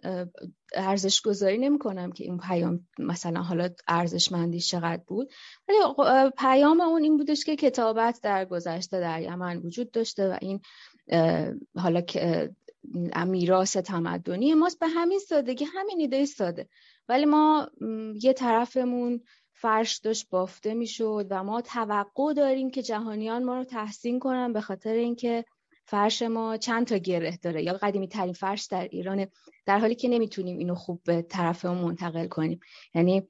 ارزش 0.75 1.21
گذاری 1.21 1.57
نمی 1.57 1.79
کنم 1.79 2.11
که 2.11 2.23
این 2.23 2.37
پیام 2.37 2.87
مثلا 2.99 3.41
حالا 3.41 3.69
ارزشمندی 3.87 4.59
چقدر 4.59 5.01
بود. 5.07 5.31
ولی 5.67 5.77
پیام 6.37 6.81
اون 6.81 7.03
این 7.03 7.17
بودش 7.17 7.43
که 7.43 7.55
کتابت 7.55 8.19
در 8.23 8.45
گذشته 8.45 8.99
در 8.99 9.21
یمن 9.21 9.57
وجود 9.57 9.91
داشته 9.91 10.29
و 10.29 10.37
این 10.41 10.61
حالا 11.75 12.01
میراث 13.25 13.77
تمدنی 13.77 14.53
ماست. 14.53 14.79
به 14.79 14.87
همین 14.87 15.19
سادگی 15.19 15.65
همین 15.65 15.99
ایده 15.99 16.25
ساده. 16.25 16.67
ولی 17.09 17.25
ما 17.25 17.69
یه 18.21 18.33
طرفمون 18.33 19.21
فرش 19.53 19.97
داشت 19.97 20.29
بافته 20.29 20.73
می‌شد 20.73 21.27
و 21.29 21.43
ما 21.43 21.61
توقع 21.61 22.33
داریم 22.33 22.71
که 22.71 22.81
جهانیان 22.81 23.43
ما 23.43 23.57
رو 23.57 23.63
تحسین 23.63 24.19
کنن 24.19 24.53
به 24.53 24.61
خاطر 24.61 24.93
اینکه 24.93 25.45
فرش 25.85 26.21
ما 26.21 26.57
چند 26.57 26.87
تا 26.87 26.97
گره 26.97 27.37
داره. 27.41 27.63
یا 27.63 27.73
قدیمی 27.73 28.07
ترین 28.07 28.33
فرش 28.33 28.65
در 28.65 28.87
ایرانه 28.91 29.27
در 29.65 29.79
حالی 29.79 29.95
که 29.95 30.07
نمی‌تونیم 30.07 30.57
اینو 30.57 30.75
خوب 30.75 31.01
به 31.03 31.21
طرف 31.21 31.65
منتقل 31.65 32.27
کنیم. 32.27 32.59
یعنی 32.95 33.27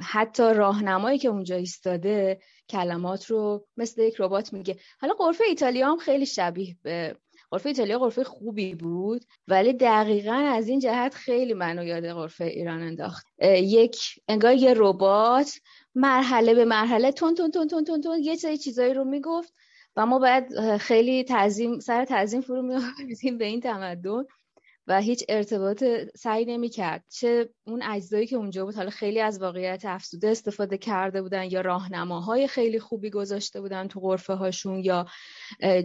حتی 0.00 0.42
راهنمایی 0.42 1.18
که 1.18 1.28
اونجا 1.28 1.56
ایستاده 1.56 2.40
کلمات 2.68 3.26
رو 3.26 3.66
مثل 3.76 4.02
یک 4.02 4.14
ربات 4.18 4.52
میگه. 4.52 4.76
حالا 5.00 5.14
قرفه 5.14 5.44
ایتالیا 5.48 5.90
هم 5.90 5.98
خیلی 5.98 6.26
شبیه 6.26 6.76
به 6.82 7.16
قرفه 7.50 7.68
ایتالیا 7.68 7.98
قرفه 7.98 8.24
خوبی 8.24 8.74
بود 8.74 9.24
ولی 9.48 9.72
دقیقا 9.72 10.32
از 10.32 10.68
این 10.68 10.80
جهت 10.80 11.14
خیلی 11.14 11.54
منو 11.54 11.84
یاد 11.84 12.06
قرفه 12.06 12.44
ایران 12.44 12.82
انداخت. 12.82 13.26
یک 13.42 13.96
انگار 14.28 14.54
یه 14.54 14.74
ربات 14.76 15.60
مرحله 15.94 16.54
به 16.54 16.64
مرحله 16.64 17.12
تون 17.12 17.34
تون 17.34 17.50
تون 17.50 17.68
تون 17.68 17.84
تون, 17.84 18.00
تون 18.00 18.18
یه 18.22 18.36
سری 18.36 18.58
چیزایی 18.58 18.94
رو 18.94 19.04
می‌گفت 19.04 19.52
و 19.96 20.06
ما 20.06 20.18
باید 20.18 20.76
خیلی 20.76 21.24
تعظیم 21.24 21.78
سر 21.78 22.04
تعظیم 22.04 22.40
فرو 22.40 22.62
می‌آوردیم 22.62 23.38
به 23.38 23.44
این 23.44 23.60
تمدن. 23.60 24.24
و 24.90 25.00
هیچ 25.00 25.24
ارتباط 25.28 25.84
سعی 26.16 26.44
نمی 26.44 26.68
کرد 26.68 27.04
چه 27.08 27.48
اون 27.66 27.82
اجزایی 27.82 28.26
که 28.26 28.36
اونجا 28.36 28.64
بود 28.64 28.74
حالا 28.74 28.90
خیلی 28.90 29.20
از 29.20 29.42
واقعیت 29.42 29.84
افسوده 29.84 30.28
استفاده 30.28 30.78
کرده 30.78 31.22
بودن 31.22 31.44
یا 31.44 31.60
راهنماهای 31.60 32.48
خیلی 32.48 32.80
خوبی 32.80 33.10
گذاشته 33.10 33.60
بودن 33.60 33.88
تو 33.88 34.00
غرفه 34.00 34.34
هاشون 34.34 34.78
یا 34.84 35.06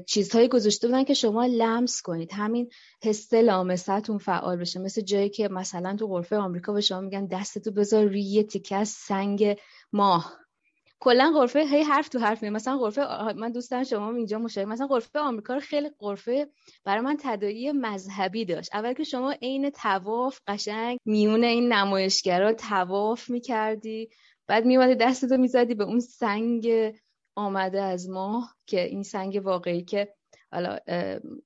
چیزهایی 0.08 0.48
گذاشته 0.48 0.88
بودن 0.88 1.04
که 1.04 1.14
شما 1.14 1.46
لمس 1.46 2.02
کنید. 2.02 2.34
همین 2.34 2.70
حس 3.04 3.34
لامستون 3.34 4.18
فعال 4.18 4.58
بشه. 4.58 4.80
مثل 4.80 5.02
جایی 5.02 5.30
که 5.30 5.48
مثلا 5.48 5.96
تو 5.96 6.08
غرفه 6.08 6.36
آمریکا 6.36 6.74
به 6.74 6.82
شما 6.82 7.02
میگن 7.02 7.26
دستتو 7.26 7.72
بذار 7.72 8.06
روی 8.06 8.22
یه 8.22 8.44
تیکه 8.44 8.84
سنگ 8.84 9.58
ماه. 9.94 10.45
کلا 11.06 11.32
غرفه 11.36 11.60
هی 11.60 11.84
حرف 11.84 12.10
تو 12.10 12.20
حرف 12.20 12.44
مثلا 12.44 12.78
غرفه 12.78 13.34
من 13.34 13.52
دوستان 13.52 13.84
شما 13.84 14.16
اینجا 14.16 14.40
مشاهده. 14.40 14.72
مثلا 14.72 14.88
غرفه 14.88 15.20
آمریکا 15.20 15.54
رو 15.54 15.60
خیلی 15.60 15.90
غرفه 16.00 16.48
برای 16.86 17.02
من 17.02 17.18
تداعی 17.20 17.72
مذهبی 17.72 18.46
داشت. 18.46 18.76
اول 18.76 18.94
که 18.94 19.04
شما 19.04 19.32
عین 19.32 19.70
تواف 19.70 20.40
قشنگ 20.48 20.98
میون 21.06 21.44
این 21.44 21.74
نمایشگرا 21.74 22.54
تواف 22.54 23.30
می‌کردی. 23.30 24.10
بعد 24.48 24.66
میومدی 24.66 24.96
دستتو 24.96 25.38
می‌زدی 25.38 25.74
به 25.76 25.84
اون 25.84 26.00
سنگ 26.00 26.94
آمده 27.36 27.82
از 27.82 28.10
ماه 28.10 28.56
که 28.68 28.86
این 28.86 29.04
سنگ 29.04 29.42
واقعی 29.44 29.84
که 29.84 30.14
حالا 30.52 30.78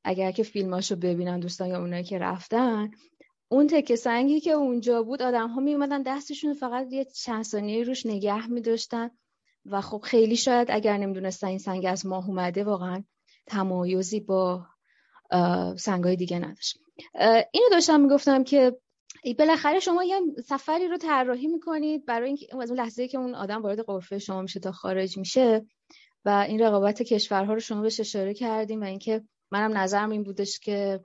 اگر 0.04 0.32
که 0.32 0.44
فیلماشو 0.44 0.96
ببینن 0.96 1.40
دوستان 1.40 1.68
یا 1.68 1.80
اونایی 1.80 2.04
که 2.04 2.18
رفتن 2.18 2.92
اون 3.52 3.68
تکه 3.68 3.96
سنگی 3.96 4.40
که 4.40 4.52
اونجا 4.52 5.04
بود 5.04 5.22
آدم 5.22 5.48
ها 5.48 5.62
می 5.62 5.74
اومدن 5.74 6.04
دستشون 6.04 6.54
فقط 6.54 6.88
یه 6.92 7.06
چند 7.06 7.44
ثانیه 7.44 7.84
روش 7.84 8.06
نگه 8.06 8.48
می 8.48 8.62
و 9.66 9.82
خب 9.82 10.02
خیلی 10.04 10.36
شاید 10.36 10.68
اگر 10.72 10.98
نمی‌دونستن 10.98 11.48
این 11.48 11.58
سنگ 11.58 11.86
از 11.86 12.06
ماه 12.06 12.28
اومده 12.28 12.64
واقعا 12.64 13.04
تمایزی 13.48 14.20
با 14.20 14.66
سنگای 15.78 16.16
دیگه 16.16 16.40
نداشت. 16.40 16.78
اینو 17.52 17.70
داشتم 17.72 18.00
می‌گفتم 18.00 18.44
که 18.44 18.78
بالاخره 19.40 19.80
شما 19.80 20.04
یه 20.04 20.22
سفری 20.46 20.88
رو 20.88 20.98
طراحی 20.98 21.48
می‌کنید 21.48 22.06
برای 22.06 22.28
اینکه 22.28 22.48
از 22.62 22.70
اون 22.72 22.80
لحظه 22.80 23.08
که 23.08 23.18
اون 23.18 23.36
آدم 23.36 23.62
وارد 23.62 23.80
قرفه 23.80 24.20
شما 24.20 24.42
میشه 24.42 24.60
تا 24.60 24.72
خارج 24.72 25.18
میشه 25.18 25.66
و 26.26 26.46
این 26.48 26.62
رقابت 26.62 27.02
کشورها 27.02 27.54
رو 27.54 27.60
شما 27.60 27.82
بهش 27.82 28.00
اشاره 28.00 28.34
کردیم 28.34 28.82
و 28.82 28.84
اینکه 28.84 29.24
منم 29.52 29.78
نظرم 29.78 30.10
این 30.10 30.24
بودش 30.24 30.60
که 30.60 31.00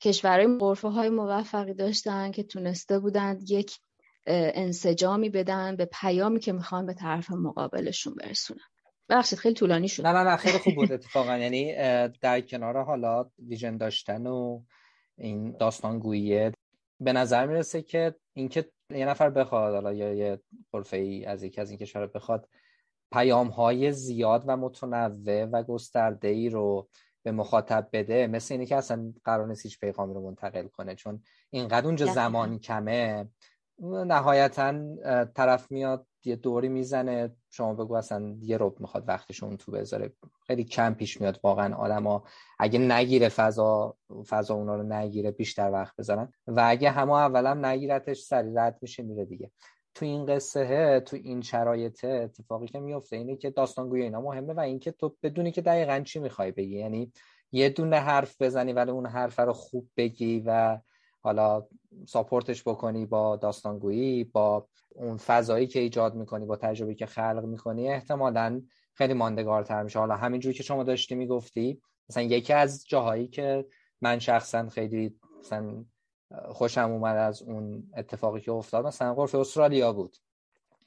کشورهای 0.00 0.58
قرفه 0.58 0.88
های 0.88 1.08
موفقی 1.08 1.74
داشتن 1.74 2.30
که 2.30 2.42
تونسته 2.42 2.98
بودند 2.98 3.50
یک 3.50 3.78
انسجامی 4.26 5.28
بدن 5.28 5.76
به 5.76 5.84
پیامی 5.84 6.40
که 6.40 6.52
می‌خوان 6.52 6.86
به 6.86 6.94
طرف 6.94 7.30
مقابلشون 7.30 8.14
برسونن. 8.14 8.60
بخشید 9.08 9.38
خیلی 9.38 9.54
طولانی 9.54 9.88
شد. 9.88 10.06
نه 10.06 10.12
نه 10.12 10.30
نه 10.30 10.36
خیلی 10.36 10.58
خوب 10.58 10.74
بود 10.74 10.92
اتفاقا. 10.92 11.38
یعنی 11.38 11.74
در 12.20 12.40
کنار 12.40 12.82
حالا 12.82 13.30
ویژن 13.38 13.76
داشتن 13.76 14.26
و 14.26 14.62
این 15.18 15.56
داستانگویی 15.60 16.50
به 17.00 17.12
نظر 17.12 17.46
می‌رسه 17.46 17.82
که 17.82 18.14
اینکه 18.32 18.70
یه 18.90 19.06
نفر 19.06 19.30
بخواد 19.30 19.74
حالا 19.74 19.92
یا 19.92 20.14
یه 20.14 20.40
قرفه 20.72 20.96
ای 20.96 21.24
از 21.24 21.42
یکی 21.42 21.60
از 21.60 21.70
این 21.70 21.78
کشورها 21.78 22.06
بخواد 22.06 22.48
پیام 23.12 23.48
های 23.48 23.92
زیاد 23.92 24.44
و 24.46 24.56
متنوع 24.56 25.44
و 25.44 25.62
گسترده 25.62 26.28
ای 26.28 26.48
رو 26.48 26.88
به 27.22 27.32
مخاطب 27.32 27.88
بده 27.92 28.26
مثل 28.26 28.54
اینه 28.54 28.66
که 28.66 28.76
اصلا 28.76 29.12
قرار 29.24 29.48
نیست 29.48 29.62
هیچ 29.62 29.80
پیغامی 29.80 30.14
رو 30.14 30.26
منتقل 30.26 30.66
کنه 30.66 30.94
چون 30.94 31.22
اینقدر 31.50 31.86
اونجا 31.86 32.06
زمان 32.06 32.58
کمه. 32.58 33.28
نهایتا 33.80 34.74
طرف 35.34 35.70
میاد 35.70 36.06
یه 36.24 36.36
دوری 36.36 36.68
می‌زنه. 36.68 37.36
شما 37.50 37.74
بگو 37.74 37.94
اصلا 37.94 38.36
یه 38.40 38.56
رب 38.60 38.80
می‌خواد 38.80 39.04
وقتشون 39.08 39.56
تو 39.56 39.72
بذاره. 39.72 40.12
خیلی 40.46 40.64
کم 40.64 40.94
پیش 40.94 41.20
میاد 41.20 41.40
واقعا 41.42 41.74
آدما 41.74 42.24
اگه 42.58 42.78
نگیره 42.78 43.28
فضا 43.28 43.96
فضا 44.28 44.54
اونا 44.54 44.76
رو 44.76 44.82
نگیره 44.82 45.30
بیشتر 45.30 45.70
وقت 45.70 45.96
بذارن. 45.96 46.32
و 46.46 46.64
اگه 46.66 46.90
همه 46.90 47.12
اولم 47.12 47.66
نگیرتش 47.66 48.20
سری 48.20 48.54
رد 48.54 48.78
میشه 48.82 49.02
میره 49.02 49.24
دیگه. 49.24 49.50
تو 49.94 50.04
این 50.04 50.26
قصه 50.26 51.00
تو 51.00 51.16
این 51.16 51.40
شرایط 51.40 52.04
اتفاقی 52.04 52.66
که 52.66 52.80
میفته 52.80 53.16
اینه 53.16 53.36
که 53.36 53.50
داستانگوی 53.50 54.02
اینا 54.02 54.20
مهمه 54.20 54.52
و 54.52 54.60
اینکه 54.60 54.92
تو 54.92 55.16
بدونی 55.22 55.52
که 55.52 55.60
دقیقا 55.62 56.00
چی 56.00 56.18
می‌خوای 56.18 56.52
بگی. 56.52 56.78
یعنی 56.78 57.12
یه 57.52 57.68
دونه 57.68 57.96
حرف 57.96 58.42
بزنی 58.42 58.72
ولی 58.72 58.90
اون 58.90 59.06
حرف 59.06 59.40
رو 59.40 59.52
خوب 59.52 59.88
بگی 59.96 60.42
و 60.46 60.78
حالا 61.22 61.66
ساپورتش 62.06 62.62
بکنی 62.62 63.06
با 63.06 63.36
داستانگویی 63.36 64.24
با 64.24 64.68
اون 64.88 65.16
فضایی 65.16 65.66
که 65.66 65.80
ایجاد 65.80 66.14
می‌کنی 66.14 66.46
با 66.46 66.56
تجربه 66.56 66.94
که 66.94 67.06
خلق 67.06 67.44
می‌کنی 67.44 67.88
احتمالا 67.88 68.62
خیلی 68.94 69.14
ماندگارتر 69.14 69.82
میشه. 69.82 69.98
حالا 69.98 70.16
همینجوری 70.16 70.54
که 70.54 70.62
شما 70.62 70.84
داشتی 70.84 71.14
می‌گفتی 71.14 71.82
مثلا 72.08 72.22
یکی 72.22 72.52
از 72.52 72.84
جاهایی 72.88 73.28
که 73.28 73.66
من 74.00 74.18
شخصا 74.18 74.68
خیلی 74.68 75.14
مثلا 75.40 75.84
خوشم 76.48 76.90
اومد 76.90 77.16
از 77.16 77.42
اون 77.42 77.90
اتفاقی 77.96 78.40
که 78.40 78.52
افتاد 78.52 78.86
مثلا 78.86 79.14
غرفه 79.14 79.38
استرالیا 79.38 79.92
بود. 79.92 80.16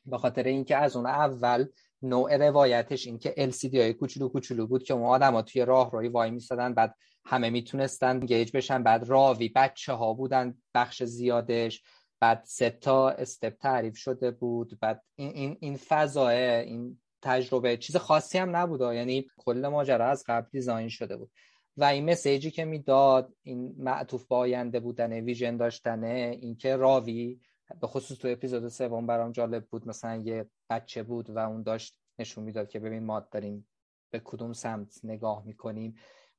به 0.06 0.18
خاطر 0.18 0.44
اینکه 0.44 0.77
از 0.77 0.96
اون 0.96 1.06
اول 1.06 1.65
نوع 2.01 2.38
روایتش 2.38 3.08
این 3.08 3.18
که 3.18 3.51
LCD 3.51 3.75
های 3.75 3.94
کوچولو 3.94 4.30
کوچولو 4.30 4.68
بود 4.68 4.84
که 4.84 4.94
اون 4.94 5.04
آدم 5.04 5.42
توی 5.42 5.65
راه 5.65 5.92
روی 5.92 6.08
وای 6.08 6.32
میستدن 6.32 6.74
بعد 6.74 6.96
همه 7.25 7.50
می‌تونستن 7.50 8.20
گیج 8.20 8.51
بشن. 8.51 8.84
بعد 8.84 9.03
راوی 9.03 9.50
بچه 9.50 9.94
ها 9.94 10.13
بودن 10.13 10.58
بخش 10.74 11.03
زیادش. 11.03 11.84
بعد 12.20 12.41
سه 12.46 12.70
تا 12.70 13.10
استپ 13.10 13.58
تعریف 13.58 13.98
شده 13.98 14.32
بود. 14.32 14.79
بعد 14.82 15.03
این 15.15 15.32
این 15.34 15.58
این 15.60 15.77
فضاه 15.77 16.32
این 16.32 17.01
تجربه 17.22 17.77
چیز 17.77 17.96
خاصی 17.96 18.38
هم 18.38 18.55
نبود. 18.55 18.82
یعنی 18.82 19.27
کل 19.38 19.67
ماجرا 19.67 20.10
از 20.10 20.24
قبل 20.27 20.48
دیزاین 20.51 20.89
شده 20.89 21.17
بود. 21.17 21.32
و 21.77 21.84
این 21.84 22.10
مسیجی 22.10 22.51
که 22.51 22.65
می‌داد 22.65 23.34
این 23.44 23.75
معطوف 23.77 24.25
با 24.25 24.38
آینده 24.38 24.79
بودن 24.79 25.13
ویژن 25.13 25.58
داشتنه 25.58 26.38
اینکه 26.41 26.75
راوی 26.75 27.39
به 27.82 27.88
خصوص 27.88 28.17
تو 28.17 28.27
اپیزود 28.27 28.67
سوم 28.67 29.08
برام 29.08 29.32
جالب 29.32 29.65
بود. 29.65 29.88
مثلا 29.88 30.15
یه 30.15 30.50
بچه 30.70 31.03
بود 31.03 31.29
و 31.29 31.39
اون 31.39 31.63
داشت 31.63 32.00
نشون 32.20 32.44
می‌داد 32.44 32.70
که 32.70 32.79
ببین 32.79 33.03
ما 33.03 33.20
داریم 33.20 33.67
به 34.12 34.22
کدوم 34.24 34.53
سمت 34.53 35.00
نگاه 35.03 35.46
می‌کنیم. 35.46 35.96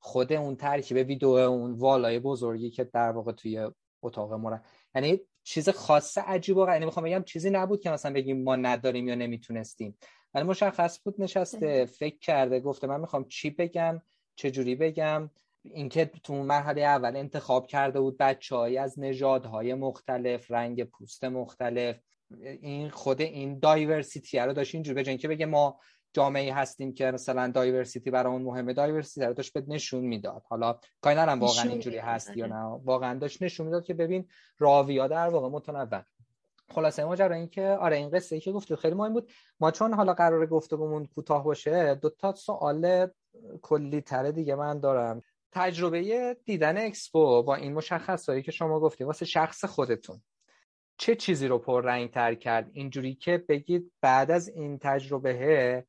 خود 0.07 0.33
اون 0.33 0.57
ترکیب 0.57 0.97
ویدیو 0.97 1.29
اون 1.29 1.73
والای 1.73 2.19
بزرگی 2.19 2.71
که 2.71 2.85
در 2.85 3.11
واقع 3.11 3.33
توی 3.33 3.71
اتاق 4.03 4.33
ما 4.33 4.61
یعنی 4.95 5.21
چیز 5.43 5.69
خاص 5.69 6.19
عجیب 6.19 6.57
و 6.57 6.67
یعنی 6.69 6.85
می‌خوام 6.85 7.07
بگم 7.07 7.23
چیزی 7.23 7.51
نبود 7.51 7.81
که 7.81 7.91
مثلا 7.91 8.13
بگیم 8.13 8.43
ما 8.43 8.57
نداریم 8.57 9.09
یا 9.09 9.15
نمی‌تونستیم. 9.15 9.99
ولی 10.35 10.45
مشخص 10.45 11.01
بود 11.05 11.15
نشسته 11.19 11.85
فکر 11.85 12.19
کرده 12.19 12.61
گفته 12.61 12.87
من 12.87 13.01
می‌خوام 13.01 13.25
چی 13.29 13.51
بگم 13.51 14.03
چه 14.37 14.51
جوری 14.51 14.75
بگم. 14.75 15.31
اینکه 15.65 16.05
تو 16.05 16.35
مرحله 16.35 16.83
اول 16.83 17.17
انتخاب 17.17 17.67
کرده 17.67 18.01
بود 18.01 18.17
بچههایی 18.19 18.79
از 18.79 18.99
نژادهای 18.99 19.75
مختلف 19.75 20.51
رنگ 20.51 20.85
پوست 20.85 21.25
مختلف. 21.25 21.97
این 22.41 22.91
خود 22.91 23.21
این 23.21 23.59
دایورسیتی 23.59 24.39
رو 24.39 24.53
داشت 24.53 24.75
اینجوری 24.75 25.01
بجن 25.01 25.17
که 25.17 25.29
بگه 25.29 25.47
ما 25.47 25.81
جامعه 26.13 26.55
هستیم 26.55 26.95
که 26.95 27.11
مثلا 27.11 27.51
دایورسیتی 27.51 28.11
برامون 28.11 28.43
مهمه 28.43 28.73
دایورسیتی 28.73 29.27
رو 29.27 29.33
داشت 29.33 29.53
به 29.53 29.65
نشون 29.69 30.05
می‌داد. 30.05 30.43
حالا 30.49 30.79
کاری 31.01 31.17
ندارم 31.17 31.41
واقعا 31.41 31.71
اینجوری 31.71 31.99
هست 31.99 32.37
یا 32.37 32.45
آره. 32.45 32.55
نه. 32.55 32.81
واقعا 32.85 33.19
داشت 33.19 33.43
نشون 33.43 33.67
می‌داد 33.67 33.85
که 33.85 33.95
ببین 33.95 34.29
راویا 34.59 35.09
در 35.09 35.29
واقع 35.29 35.49
متنوع. 35.49 36.03
خلاصه 36.75 37.05
ماجرا 37.05 37.35
این 37.35 37.49
که 37.49 37.69
آره 37.81 37.97
این 37.97 38.11
قصه 38.11 38.35
ای 38.35 38.41
که 38.41 38.53
گفتید 38.53 38.77
خیلی 38.77 38.95
مهم 38.95 39.13
بود. 39.13 39.31
ما 39.61 39.71
چون 39.71 39.95
حالا 39.95 40.15
قرار 40.15 40.47
گفتگومون 40.47 41.07
کوتاه 41.07 41.45
باشه 41.45 41.95
دو 41.95 42.11
تا 42.11 42.35
سوال 42.35 43.09
کلی 43.63 44.01
تره 44.01 44.33
دیگه 44.33 44.55
من 44.55 44.81
دارم. 44.81 45.23
تجربه 45.53 46.37
دیدن 46.45 46.79
اکسپو 46.79 47.43
با 47.43 47.55
این 47.55 47.75
مشخصایی 47.75 48.43
که 48.43 48.53
شما 48.53 48.81
گفتید 48.81 49.07
واسه 49.07 49.25
شخص 49.25 49.65
خودتون 49.65 50.23
چه 50.99 51.15
چیزی 51.15 51.49
رو 51.49 51.59
پررنگ 51.59 52.11
تر 52.11 52.35
کرد؟ 52.35 52.71
اینجوری 52.73 53.15
که 53.15 53.45
بگید 53.49 53.93
بعد 54.01 54.31
از 54.31 54.49
این 54.49 54.79
تجربه 54.79 55.87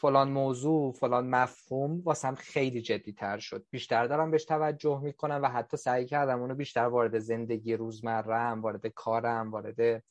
فلان 0.00 0.30
موضوع 0.30 0.92
فلان 0.92 1.30
مفهوم 1.30 2.00
واسم 2.04 2.34
خیلی 2.34 2.82
جدی 2.82 3.12
تر 3.12 3.38
شد. 3.38 3.64
بیشتر 3.70 4.06
دارم 4.06 4.30
بهش 4.30 4.44
توجه 4.44 5.00
می‌کنم 5.02 5.40
و 5.42 5.48
حتی 5.48 5.76
سعی 5.76 6.06
کردم 6.06 6.40
اونو 6.40 6.54
بیشتر 6.54 6.84
وارد 6.84 7.18
زندگی 7.18 7.74
روزمرم 7.74 8.62
وارد 8.62 8.86
کارم 8.86 9.50
وارد 9.50 10.02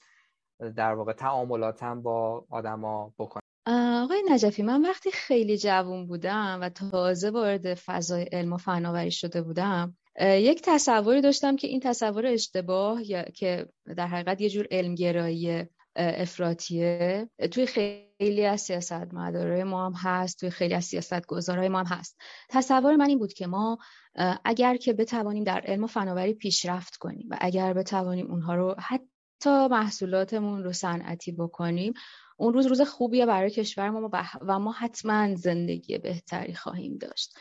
در 0.75 0.93
واقع 0.93 1.13
تعاملاتم 1.13 2.01
با 2.01 2.45
آدما 2.49 3.13
بکنم. 3.19 3.41
آقای 4.03 4.23
نجفی 4.29 4.63
من 4.63 4.81
وقتی 4.81 5.11
خیلی 5.11 5.57
جوون 5.57 6.07
بودم 6.07 6.59
و 6.61 6.69
تازه 6.69 7.29
وارد 7.29 7.73
فضای 7.73 8.23
علم 8.23 8.53
و 8.53 8.57
فناوری 8.57 9.11
شده 9.11 9.41
بودم 9.41 9.97
یک 10.21 10.61
تصوری 10.63 11.21
داشتم 11.21 11.55
که 11.55 11.67
این 11.67 11.79
تصور 11.79 12.25
اشتباه 12.25 13.09
یا 13.09 13.23
که 13.23 13.67
در 13.97 14.07
حقیقت 14.07 14.41
یه 14.41 14.49
جور 14.49 14.67
علمگرایی 14.71 15.65
افراتیه 15.95 17.29
توی 17.51 17.65
خیلی 17.65 18.45
از 18.45 18.61
سیاست 18.61 19.13
مداره 19.13 19.63
ما 19.63 19.85
هم 19.85 19.93
هست 19.93 20.39
توی 20.39 20.49
خیلی 20.49 20.73
از 20.73 20.85
سیاست 20.85 21.25
گذارهای 21.25 21.69
ما 21.69 21.79
هم 21.79 21.97
هست. 21.97 22.17
تصور 22.49 22.95
من 22.95 23.09
این 23.09 23.19
بود 23.19 23.33
که 23.33 23.47
ما 23.47 23.77
اگر 24.45 24.77
که 24.77 24.93
بتوانیم 24.93 25.43
در 25.43 25.61
علم 25.61 25.83
و 25.83 25.87
فناوری 25.87 26.33
پیشرفت 26.33 26.95
کنیم 26.95 27.27
و 27.31 27.37
اگر 27.41 27.73
بتوانیم 27.73 28.31
اونها 28.31 28.55
رو 28.55 28.75
حتی 28.79 29.67
محصولاتمون 29.67 30.63
رو 30.63 30.73
صنعتی 30.73 31.31
بکنیم 31.31 31.93
اون 32.37 32.53
روز 32.53 32.65
روز 32.65 32.81
خوبیه 32.81 33.25
برای 33.25 33.49
کشور 33.49 33.89
ما 33.89 34.09
و 34.41 34.59
ما 34.59 34.71
حتما 34.71 35.35
زندگی 35.35 35.97
بهتری 35.97 36.55
خواهیم 36.55 36.97
داشت. 36.97 37.37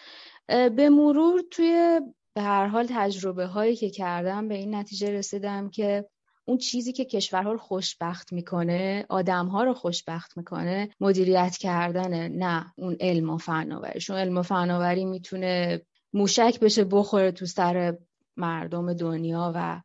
به 0.49 0.91
مرور 0.91 1.43
توی 1.51 2.01
به 2.35 2.43
هر 2.43 2.67
حال 2.67 2.87
تجربه 2.91 3.47
هایی 3.47 3.77
که 3.77 3.91
کردم 3.91 4.49
به 4.49 4.55
این 4.55 4.75
نتیجه 4.75 5.11
رسیدم 5.11 5.71
که 5.71 6.09
اون 6.45 6.59
چیزی 6.59 6.93
که 6.93 7.05
کشورها 7.05 7.53
رو 7.53 7.59
خوشبخت 7.59 8.33
می‌کنه 8.33 9.07
آدمها 9.09 9.65
رو 9.65 9.75
خوشبخت 9.75 10.37
می‌کنه 10.37 10.91
مدیریت 11.01 11.57
کردن 11.57 12.29
نه 12.29 12.73
اون 12.77 12.97
علم 13.01 13.31
و 13.31 13.39
فناوری. 13.39 14.01
چون 14.01 14.17
علم 14.17 14.39
و 14.39 14.43
فناوری 14.43 15.05
می‌تونه 15.05 15.83
موشک 16.13 16.61
بشه 16.61 16.85
بخوره 16.85 17.33
تو 17.33 17.47
سر 17.47 17.99
مردم 18.37 18.95
دنیا 18.95 19.53
و 19.55 19.81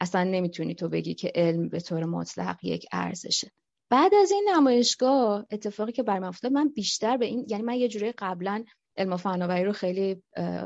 اصلا 0.00 0.24
نمی‌تونی 0.24 0.74
تو 0.74 0.88
بگی 0.88 1.14
که 1.14 1.32
علم 1.34 1.68
به 1.68 1.80
طور 1.80 2.04
مطلق 2.04 2.56
یک 2.62 2.86
ارزشه. 2.92 3.50
بعد 3.90 4.14
از 4.14 4.30
این 4.30 4.48
نمایشگاه 4.54 5.46
اتفاقی 5.50 5.92
که 5.92 6.02
برام 6.02 6.24
افتاد 6.24 6.52
من 6.52 6.68
بیشتر 6.68 7.16
به 7.16 7.26
این 7.26 7.46
یعنی 7.48 7.62
من 7.62 7.74
یه 7.74 7.88
جوری 7.88 8.12
قبلا 8.12 8.64
علم 8.96 9.12
و 9.12 9.16
فناوری 9.16 9.64
رو 9.64 9.72
خیلی 9.72 10.22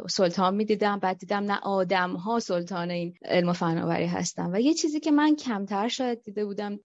سلطان 0.09 0.55
می‌دیدم. 0.55 0.99
بعد 0.99 1.19
دیدم 1.19 1.45
نه 1.45 1.59
آدم 1.63 2.17
ها 2.17 2.41
سلطان 2.41 2.91
این 2.91 3.15
علم 3.25 3.49
و 3.49 3.53
فناوری 3.53 4.07
هستن. 4.07 4.55
و 4.55 4.61
یه 4.61 4.75
چیزی 4.75 5.01
که 5.01 5.11
من 5.11 5.37
کمتر 5.37 5.89
شاید 5.89 6.23
دیده 6.23 6.45
بودم 6.45 6.79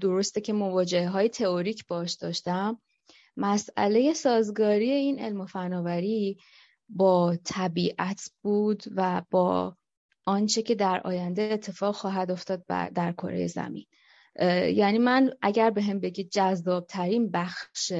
درسته 0.00 0.40
که 0.40 0.52
مواجهه 0.52 1.08
های 1.08 1.28
تئوریک 1.28 1.86
باش 1.86 2.12
داشتم. 2.12 2.80
مسئله 3.36 4.12
سازگاری 4.12 4.90
این 4.90 5.18
علم 5.18 5.40
و 5.40 5.46
فناوری 5.46 6.38
با 6.88 7.36
طبیعت 7.44 8.30
بود 8.42 8.82
و 8.96 9.22
با 9.30 9.76
آنچه 10.26 10.62
که 10.62 10.74
در 10.74 11.00
آینده 11.04 11.42
اتفاق 11.42 11.94
خواهد 11.94 12.30
افتاد 12.30 12.64
در 12.94 13.12
کره 13.12 13.46
زمین. 13.46 13.86
یعنی 14.74 14.98
من 14.98 15.30
اگر 15.42 15.70
به 15.70 15.82
هم 15.82 16.00
بگید 16.00 16.30
جذاب 16.30 16.86
ترین 16.86 17.30
بخش 17.30 17.92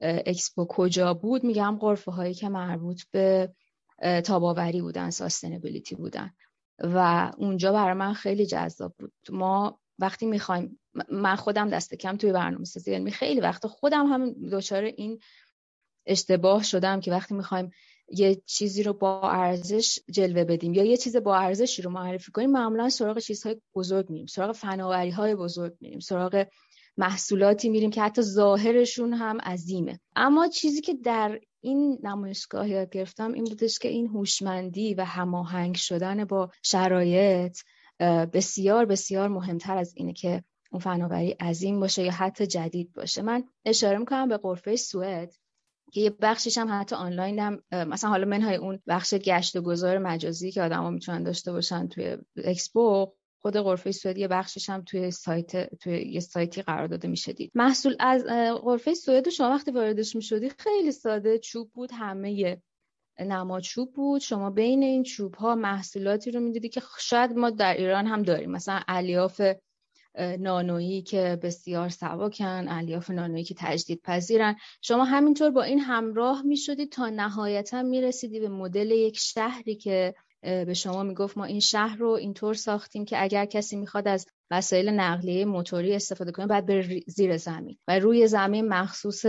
اکسپو 0.00 0.66
کجا 0.68 1.14
بود؟ 1.14 1.44
میگم 1.44 1.78
قرفه 1.80 2.12
هایی 2.12 2.34
که 2.34 2.48
مربوط 2.48 3.02
به 3.10 3.54
تاباوری 4.24 4.82
بودن 4.82 5.10
ساستنبیلیتی 5.10 5.94
بودن. 5.94 6.30
و 6.78 7.30
اونجا 7.38 7.72
برای 7.72 7.94
من 7.94 8.12
خیلی 8.12 8.46
جذاب 8.46 8.94
بود. 8.98 9.12
ما 9.30 9.80
وقتی 9.98 10.26
می‌خوایم 10.26 10.80
من 11.12 11.36
خودم 11.36 11.68
دست 11.68 11.94
کم 11.94 12.16
توی 12.16 12.32
برنامه 12.32 12.64
سازی 12.64 12.94
علمی 12.94 13.10
خیلی 13.10 13.40
وقت 13.40 13.66
خودم 13.66 14.06
هم 14.06 14.34
دچار 14.52 14.84
این 14.84 15.18
اشتباه 16.06 16.62
شدم 16.62 17.00
که 17.00 17.10
وقتی 17.10 17.34
می‌خوایم 17.34 17.70
یه 18.12 18.42
چیزی 18.46 18.82
رو 18.82 18.92
با 18.92 19.30
ارزش 19.30 19.98
جلوه 20.10 20.44
بدیم 20.44 20.74
یا 20.74 20.84
یه 20.84 20.96
چیز 20.96 21.16
با 21.16 21.36
ارزشی 21.36 21.82
رو 21.82 21.90
معرفی 21.90 22.32
کنیم 22.32 22.50
معمولا 22.50 22.88
سراغ 22.88 23.18
چیزهای 23.18 23.60
بزرگ 23.74 24.10
میریم 24.10 24.26
سراغ 24.26 24.52
فناوری 24.52 25.10
های 25.10 25.34
بزرگ 25.34 25.76
میریم 25.80 26.00
سراغ 26.00 26.44
محصولاتی 26.96 27.68
میریم 27.68 27.90
که 27.90 28.02
حتی 28.02 28.22
ظاهرشون 28.22 29.12
هم 29.12 29.40
عظیمه. 29.40 30.00
اما 30.16 30.48
چیزی 30.48 30.80
که 30.80 30.94
در 30.94 31.40
این 31.60 31.98
نمایشگاه 32.02 32.68
یاد 32.68 32.90
گرفتم 32.90 33.32
این 33.32 33.44
بودش 33.44 33.78
که 33.78 33.88
این 33.88 34.06
هوشمندی 34.06 34.94
و 34.94 35.04
هماهنگ 35.04 35.74
شدن 35.74 36.24
با 36.24 36.50
شرایط 36.62 37.58
بسیار 38.32 38.84
بسیار 38.84 39.28
مهمتر 39.28 39.76
از 39.76 39.92
اینه 39.96 40.12
که 40.12 40.44
اون 40.72 40.80
فناوری 40.80 41.30
عظیم 41.30 41.80
باشه 41.80 42.02
یا 42.02 42.12
حتی 42.12 42.46
جدید 42.46 42.92
باشه. 42.92 43.22
من 43.22 43.44
اشاره 43.64 43.98
می‌کنم 43.98 44.28
به 44.28 44.36
قرفه 44.36 44.76
سوئد 44.76 45.34
که 45.92 46.00
یه 46.00 46.10
بخشش 46.10 46.58
هم 46.58 46.80
حتی 46.80 46.96
آنلاین 46.96 47.38
هم 47.38 47.62
مثلا 47.72 48.10
حالا 48.10 48.26
منهای 48.26 48.56
اون 48.56 48.78
بخش 48.86 49.14
گشت 49.14 49.56
و 49.56 49.62
گذار 49.62 49.98
مجازی 49.98 50.52
که 50.52 50.62
آدما 50.62 50.90
می‌تونن 50.90 51.22
داشته 51.22 51.52
باشن 51.52 51.88
توی 51.88 52.16
اکسپو 52.44 53.12
خود 53.42 53.56
غرفه 53.56 53.92
سوئد 53.92 54.18
یه 54.18 54.28
بخشش 54.28 54.70
هم 54.70 54.82
توی 54.82 55.10
سایت 55.10 55.74
توی 55.74 56.02
یه 56.02 56.20
سایتی 56.20 56.62
قرار 56.62 56.86
داده 56.86 57.08
میشه 57.08 57.32
دید. 57.32 57.52
محصول 57.54 57.96
از 58.00 58.24
غرفه 58.62 58.94
سوئد 58.94 59.28
شما 59.28 59.50
وقتی 59.50 59.70
واردش 59.70 60.16
می‌شدی 60.16 60.50
خیلی 60.58 60.92
ساده. 60.92 61.38
چوب 61.38 61.70
بود 61.72 61.90
همه 61.92 62.62
نما 63.20 63.60
چوب 63.60 63.92
بود. 63.92 64.20
شما 64.20 64.50
بین 64.50 64.82
این 64.82 65.02
چوب 65.02 65.34
ها 65.34 65.54
محصولاتی 65.54 66.30
رو 66.30 66.40
می‌دیدی 66.40 66.68
که 66.68 66.82
شاید 66.98 67.32
ما 67.32 67.50
در 67.50 67.74
ایران 67.74 68.06
هم 68.06 68.22
داریم. 68.22 68.50
مثلا 68.50 68.80
الیاف 68.88 69.40
نانویی 70.38 71.02
که 71.02 71.38
بسیار 71.42 71.88
سبکن 71.88 72.68
الیاف 72.68 73.10
نانویی 73.10 73.44
که 73.44 73.54
تجدید 73.58 74.00
پذیرن. 74.02 74.56
شما 74.82 75.04
همینطور 75.04 75.50
با 75.50 75.62
این 75.62 75.78
همراه 75.78 76.42
می‌شدید 76.42 76.92
تا 76.92 77.08
نهایتا 77.08 77.82
می‌رسیدی 77.82 78.40
به 78.40 78.48
مدل 78.48 78.90
یک 78.90 79.18
شهری 79.18 79.76
که 79.76 80.14
به 80.42 80.74
شما 80.74 81.02
می‌گفت 81.02 81.38
ما 81.38 81.44
این 81.44 81.60
شهر 81.60 81.96
رو 81.96 82.08
اینطور 82.08 82.54
ساختیم 82.54 83.04
که 83.04 83.22
اگر 83.22 83.44
کسی 83.44 83.76
می‌خواد 83.76 84.08
از 84.08 84.26
وسایل 84.50 84.88
نقلیه 84.88 85.44
موتوری 85.44 85.94
استفاده 85.94 86.32
کنه 86.32 86.46
باید 86.46 86.66
بره 86.66 87.00
زیر 87.06 87.36
زمین. 87.36 87.78
و 87.88 87.98
روی 87.98 88.26
زمین 88.26 88.68
مخصوص 88.68 89.24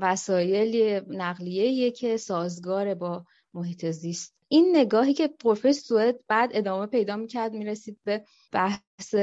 وسایل 0.00 1.02
نقلیه 1.08 1.90
که 1.90 2.16
سازگار 2.16 2.94
با 2.94 3.24
محیط 3.54 3.86
زیست. 3.86 4.34
این 4.48 4.76
نگاهی 4.76 5.14
که 5.14 5.28
پروفسور 5.28 5.72
سوئد 5.72 6.16
بعد 6.28 6.50
ادامه 6.54 6.86
پیدا 6.86 7.16
می‌کرد 7.16 7.52
می‌رسید 7.52 7.98
به 8.04 8.24
بحث 8.52 9.14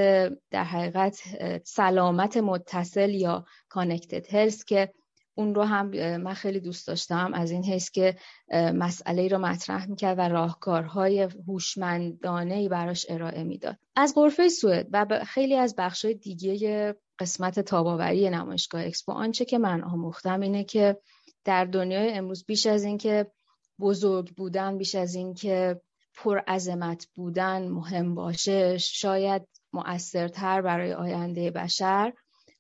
در 0.52 0.64
حقیقت 0.64 1.20
سلامت 1.64 2.38
متصل 2.38 3.10
یا 3.10 3.46
کانکتد 3.70 4.34
هلس 4.34 4.66
که 4.66 4.94
اون 5.40 5.56
رو 5.56 5.64
هم 5.64 5.88
من 6.18 6.34
خیلی 6.34 6.60
دوست 6.60 6.88
داشتم 6.88 7.34
از 7.34 7.52
این 7.52 7.64
حیث 7.64 7.92
که 7.92 8.16
مسئله 8.54 9.28
رو 9.28 9.38
مطرح 9.38 9.90
می‌کرد 9.90 10.20
و 10.20 10.22
راهکارهای 10.22 11.28
هوشمندانه 11.48 12.56
ای 12.56 12.70
براش 12.70 13.06
ارائه 13.10 13.44
می‌داد. 13.44 13.78
از 13.96 14.14
غرفه 14.16 14.50
سوئد 14.50 14.88
و 14.94 15.24
خیلی 15.26 15.56
از 15.56 15.76
بخشای 15.78 16.14
دیگه 16.14 16.96
قسمت 17.20 17.60
تاباوری 17.60 18.30
نمایشگاه 18.30 18.86
اکسپو 18.86 19.12
آنچه 19.12 19.46
که 19.46 19.58
من 19.58 19.84
آموختم 19.84 20.40
اینه 20.40 20.64
که 20.64 20.98
در 21.46 21.66
دنیای 21.66 22.14
امروز 22.14 22.46
بیش 22.46 22.66
از 22.66 22.84
اینکه 22.84 23.32
بزرگ 23.80 24.36
بودن 24.36 24.78
بیش 24.78 24.96
از 24.96 25.16
اینکه 25.16 25.82
پرعظمت 26.16 27.08
بودن 27.16 27.68
مهم 27.68 28.16
باشه 28.16 28.78
شاید 28.78 29.48
مؤثرتر 29.74 30.62
برای 30.62 30.94
آینده 30.94 31.52
بشر 31.52 32.14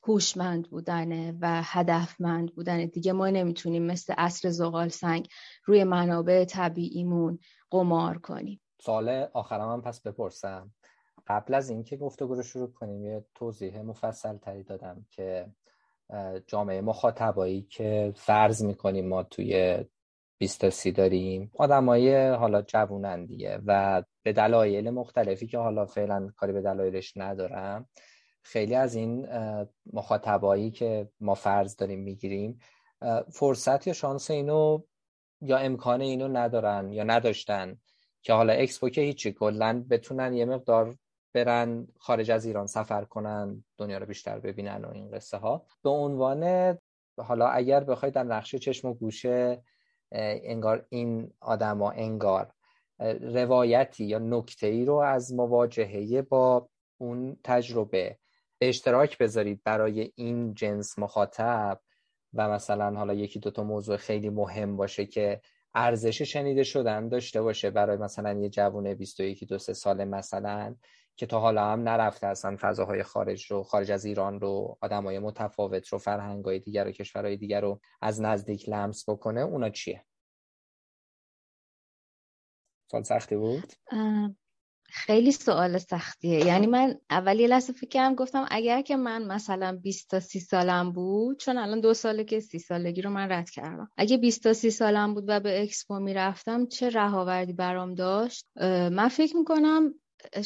هوشمند 0.03 0.69
بودنه 0.69 1.37
و 1.41 1.61
هدفمند 1.63 2.55
بودنه. 2.55 2.87
دیگه 2.87 3.13
ما 3.13 3.29
نمی‌تونیم 3.29 3.83
مثل 3.83 4.13
اصر 4.17 4.49
زغال 4.49 4.87
سنگ 4.87 5.27
روی 5.65 5.83
منابع 5.83 6.45
طبیعیمون 6.45 7.39
قمار 7.71 8.17
کنیم. 8.17 8.61
سوال 8.81 9.27
آخرم 9.33 9.71
هم 9.71 9.81
پس 9.81 10.01
بپرسم. 10.01 10.71
قبل 11.27 11.53
از 11.53 11.69
اینکه 11.69 11.97
گفتگو 11.97 12.35
رو 12.35 12.43
شروع 12.43 12.73
کنیم 12.73 13.05
یه 13.05 13.25
توضیح 13.35 13.81
مفصل 13.81 14.37
تری 14.37 14.63
دادم 14.63 15.05
که 15.09 15.45
جامعه 16.47 16.81
مخاطبایی 16.81 17.61
که 17.61 18.13
فرض 18.15 18.63
می‌کنیم 18.63 19.07
ما 19.07 19.23
توی 19.23 19.77
20 20.37 20.69
سی 20.69 20.91
داریم 20.91 21.51
آدمای 21.57 22.27
حالا 22.27 22.61
جوونن 22.61 23.25
دیگه 23.25 23.59
و 23.65 24.03
به 24.23 24.33
دلایل 24.33 24.89
مختلفی 24.89 25.47
که 25.47 25.57
حالا 25.57 25.85
فعلا 25.85 26.29
کاری 26.37 26.53
به 26.53 26.61
دلایلش 26.61 27.17
ندارم 27.17 27.89
خیلی 28.41 28.75
از 28.75 28.95
این 28.95 29.27
مخاطبایی 29.93 30.71
که 30.71 31.09
ما 31.19 31.35
فرض 31.35 31.75
داریم 31.75 31.99
می‌گیریم 31.99 32.59
فرصت 33.31 33.87
یا 33.87 33.93
شانس 33.93 34.31
اینو 34.31 34.81
یا 35.41 35.57
امکان 35.57 36.01
اینو 36.01 36.27
ندارن 36.27 36.91
یا 36.91 37.03
نداشتن 37.03 37.77
که 38.21 38.33
حالا 38.33 38.53
اکسپو 38.53 38.89
که 38.89 39.01
هیچی 39.01 39.31
کلا 39.31 39.85
بتونن 39.89 40.33
یه 40.33 40.45
مقدار 40.45 40.97
برن 41.33 41.87
خارج 41.99 42.31
از 42.31 42.45
ایران 42.45 42.67
سفر 42.67 43.03
کنن 43.03 43.63
دنیا 43.77 43.97
رو 43.97 44.05
بیشتر 44.05 44.39
ببینن 44.39 44.85
و 44.85 44.91
این 44.91 45.11
قصه 45.11 45.37
ها 45.37 45.65
به 45.83 45.89
عنوان 45.89 46.77
حالا 47.17 47.47
اگر 47.47 47.83
بخواید 47.83 48.13
در 48.13 48.23
نقشه 48.23 48.59
چشم 48.59 48.87
و 48.87 48.93
گوشه 48.93 49.63
انگار 50.11 50.85
این 50.89 51.33
آدما 51.39 51.91
انگار 51.91 52.53
روایتی 53.21 54.05
یا 54.05 54.19
نکته 54.19 54.67
ای 54.67 54.85
رو 54.85 54.95
از 54.95 55.33
مواجهه 55.33 56.21
با 56.21 56.69
اون 56.97 57.37
تجربه 57.43 58.17
به 58.59 58.69
اشتراک 58.69 59.17
بذارید 59.17 59.63
برای 59.63 60.11
این 60.15 60.53
جنس 60.53 60.99
مخاطب 60.99 61.81
و 62.33 62.49
مثلا 62.49 62.97
حالا 62.97 63.13
یکی 63.13 63.39
دوتا 63.39 63.63
موضوع 63.63 63.97
خیلی 63.97 64.29
مهم 64.29 64.77
باشه 64.77 65.05
که 65.05 65.41
ارزش 65.75 66.21
شنیده 66.21 66.63
شدن 66.63 67.09
داشته 67.09 67.41
باشه 67.41 67.69
برای 67.69 67.97
مثلا 67.97 68.39
یه 68.39 68.49
جوون 68.49 68.93
21 68.93 69.43
دو 69.43 69.57
سه 69.57 69.73
ساله 69.73 70.05
مثلا 70.05 70.75
که 71.15 71.25
تا 71.25 71.39
حالا 71.39 71.65
هم 71.65 71.89
نرفته 71.89 72.27
اصلا 72.27 72.57
فضاهای 72.59 73.03
خارج 73.03 73.51
رو 73.51 73.63
خارج 73.63 73.91
از 73.91 74.05
ایران 74.05 74.39
رو 74.39 74.77
آدمای 74.81 75.19
متفاوت 75.19 75.87
رو 75.87 75.97
فرهنگای 75.97 76.59
دیگر 76.59 76.87
و 76.87 76.91
کشورهای 76.91 77.37
دیگر 77.37 77.61
رو 77.61 77.79
از 78.01 78.21
نزدیک 78.21 78.69
لمس 78.69 79.09
بکنه 79.09 79.41
اونا 79.41 79.69
چیه؟ 79.69 80.05
سوال 82.91 83.03
سختی 83.03 83.35
بود؟ 83.35 83.73
خیلی 84.91 85.31
سوال 85.31 85.77
سختیه. 85.77 86.45
یعنی 86.45 86.67
من 86.67 86.95
اول 87.09 87.39
یه 87.39 87.47
لحظه 87.47 87.73
فکرم 87.73 88.15
گفتم 88.15 88.45
اگر 88.51 88.81
که 88.81 88.95
من 88.95 89.23
مثلا 89.23 89.79
20 89.83 90.09
تا 90.09 90.19
30 90.19 90.39
سالم 90.39 90.91
بود 90.91 91.39
چون 91.39 91.57
الان 91.57 91.79
دو 91.79 91.93
ساله 91.93 92.23
که 92.23 92.39
30 92.39 92.59
سالگی 92.59 93.01
رو 93.01 93.09
من 93.09 93.31
رد 93.31 93.49
کردم. 93.49 93.91
اگه 93.97 94.17
20 94.17 94.43
تا 94.43 94.53
30 94.53 94.69
سالم 94.69 95.13
بود 95.13 95.23
و 95.27 95.39
به 95.39 95.63
اکسپو 95.63 95.99
می‌رفتم 95.99 96.65
چه 96.65 96.89
رهاوردی 96.89 97.53
برام 97.53 97.93
داشت؟ 97.93 98.45
من 98.91 99.07
فکر 99.07 99.37
می‌کنم 99.37 99.93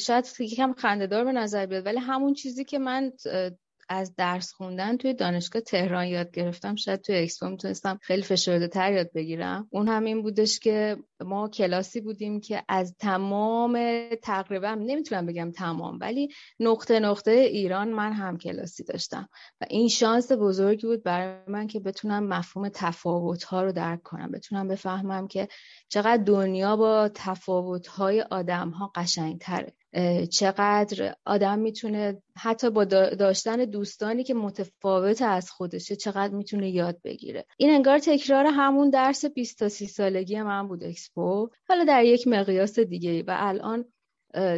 شاید 0.00 0.26
یکم 0.40 0.72
خندهدار 0.72 1.24
به 1.24 1.32
نظر 1.32 1.66
بیاد 1.66 1.86
ولی 1.86 1.98
همون 1.98 2.34
چیزی 2.34 2.64
که 2.64 2.78
من 2.78 3.12
از 3.88 4.16
درس 4.16 4.52
خوندن 4.52 4.96
توی 4.96 5.14
دانشگاه 5.14 5.62
تهران 5.62 6.06
یاد 6.06 6.30
گرفتم. 6.30 6.74
شاید 6.76 7.00
توی 7.00 7.16
اکسپو 7.16 7.48
می‌تونستم 7.48 7.98
خیلی 8.02 8.22
فشرده 8.22 8.68
تر 8.68 8.92
یاد 8.92 9.12
بگیرم. 9.14 9.68
اون 9.70 9.88
همین 9.88 10.22
بودش 10.22 10.58
که 10.58 10.96
ما 11.24 11.48
کلاسی 11.48 12.00
بودیم 12.00 12.40
که 12.40 12.62
از 12.68 12.94
تمام 12.98 13.78
تقریبا 14.22 14.74
نمی‌تونم 14.74 15.26
بگم 15.26 15.50
تمام 15.50 15.98
ولی 16.00 16.28
نقطه 16.60 17.00
نقطه 17.00 17.30
ایران 17.30 17.88
من 17.88 18.12
هم 18.12 18.38
کلاسی 18.38 18.84
داشتم. 18.84 19.28
و 19.60 19.66
این 19.70 19.88
شانس 19.88 20.32
بزرگی 20.32 20.86
بود 20.86 21.02
برای 21.02 21.36
من 21.48 21.66
که 21.66 21.80
بتونم 21.80 22.26
مفهوم 22.26 22.68
تفاوت 22.68 23.44
ها 23.44 23.62
رو 23.62 23.72
درک 23.72 24.02
کنم. 24.02 24.30
بتونم 24.30 24.68
بفهمم 24.68 25.28
که 25.28 25.48
چقدر 25.88 26.22
دنیا 26.22 26.76
با 26.76 27.10
تفاوت 27.14 27.86
های 27.86 28.20
آدم 28.20 28.70
ها 28.70 28.92
قشنگ 28.94 29.38
تره 29.40 29.74
چقدر 30.30 31.14
آدم 31.24 31.58
می‌تونه 31.58 32.22
حتی 32.36 32.70
با 32.70 32.84
داشتن 32.84 33.56
دوستانی 33.56 34.24
که 34.24 34.34
متفاوت 34.34 35.22
از 35.22 35.50
خودشه 35.50 35.96
چقدر 35.96 36.34
می‌تونه 36.34 36.70
یاد 36.70 37.00
بگیره. 37.04 37.44
این 37.58 37.70
انگار 37.70 37.98
تکرار 37.98 38.46
همون 38.46 38.90
درس 38.90 39.24
20 39.24 39.58
تا 39.58 39.68
30 39.68 39.86
سالگی 39.86 40.42
من 40.42 40.68
بود 40.68 40.84
اکسپو. 40.84 41.50
حالا 41.68 41.84
در 41.84 42.04
یک 42.04 42.28
مقیاس 42.28 42.78
دیگه 42.78 43.22
و 43.22 43.36
الان 43.38 43.84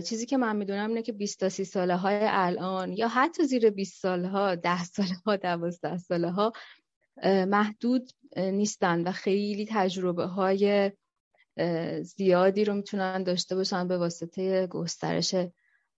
چیزی 0.04 0.26
که 0.26 0.36
من 0.36 0.56
می‌دونم 0.56 0.88
اینه 0.88 1.02
که 1.02 1.12
20 1.12 1.40
تا 1.40 1.48
30 1.48 1.64
ساله 1.64 1.96
های 1.96 2.18
الان 2.22 2.92
یا 2.92 3.08
حتی 3.08 3.44
زیر 3.44 3.70
20 3.70 4.02
ساله 4.02 4.28
ها 4.28 4.54
10 4.54 4.84
ساله 4.84 5.14
ها 5.26 5.36
12 5.36 5.98
ساله 5.98 6.30
ها 6.30 6.52
محدود 7.24 8.10
نیستن 8.36 9.02
و 9.02 9.12
خیلی 9.12 9.66
تجربه 9.70 10.24
های 10.24 10.92
زیادی 12.02 12.64
رو 12.64 12.74
می‌تونن 12.74 13.22
داشته 13.22 13.54
باشن 13.54 13.88
به 13.88 13.98
واسطه 13.98 14.66
گسترش 14.66 15.34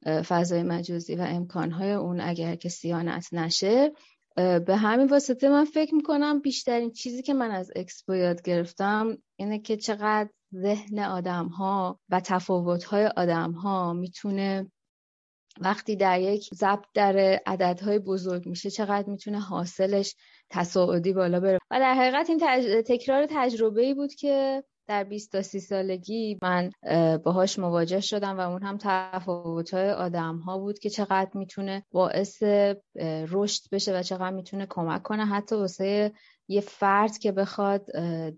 فضای 0.06 0.62
مجازی 0.62 1.14
و 1.14 1.20
امکانهای 1.20 1.92
اون 1.92 2.20
اگر 2.20 2.54
که 2.54 2.68
سیانت 2.68 3.28
نشه. 3.32 3.92
به 4.36 4.76
همین 4.76 5.06
واسطه 5.06 5.48
من 5.48 5.64
فکر 5.64 5.94
می‌کنم 5.94 6.40
بیشترین 6.40 6.92
چیزی 6.92 7.22
که 7.22 7.34
من 7.34 7.50
از 7.50 7.70
اکسپو 7.76 8.14
یاد 8.14 8.42
گرفتم 8.42 9.18
اینه 9.36 9.58
که 9.58 9.76
چقدر 9.76 10.28
ذهن 10.54 10.98
آدم 10.98 11.46
ها 11.46 12.00
و 12.08 12.20
تفاوت 12.20 12.84
های 12.84 13.06
آدم 13.06 13.52
ها 13.52 13.92
می‌تونه 13.92 14.70
وقتی 15.60 15.96
در 15.96 16.20
یک 16.20 16.50
ضبط 16.54 16.84
در 16.94 17.40
عددهای 17.46 17.98
بزرگ 17.98 18.46
میشه 18.46 18.70
چقدر 18.70 19.08
می‌تونه 19.08 19.40
حاصلش 19.40 20.14
تصاعدی 20.50 21.12
بالا 21.12 21.40
بره. 21.40 21.58
و 21.70 21.80
در 21.80 21.94
حقیقت 21.94 22.30
این 22.30 22.40
تکرار 22.82 23.26
تجربه 23.30 23.82
ای 23.82 23.94
بود 23.94 24.14
که 24.14 24.64
در 24.88 25.04
20 25.04 25.32
تا 25.32 25.42
30 25.42 25.60
سالگی 25.60 26.38
من 26.42 26.70
باهاش 27.24 27.58
مواجه 27.58 28.00
شدم 28.00 28.38
و 28.38 28.40
اون 28.40 28.62
هم 28.62 28.78
تفاوت‌های 28.80 29.90
آدم 29.90 30.36
ها 30.36 30.58
بود 30.58 30.78
که 30.78 30.90
چقدر 30.90 31.30
می‌تونه 31.34 31.84
باعث 31.92 32.42
رشد 33.28 33.62
بشه 33.72 33.98
و 33.98 34.02
چقدر 34.02 34.30
می‌تونه 34.30 34.66
کمک 34.70 35.02
کنه. 35.02 35.26
حتی 35.26 35.56
واسه 35.56 36.12
یه 36.50 36.60
فرد 36.60 37.18
که 37.18 37.32
بخواد 37.32 37.86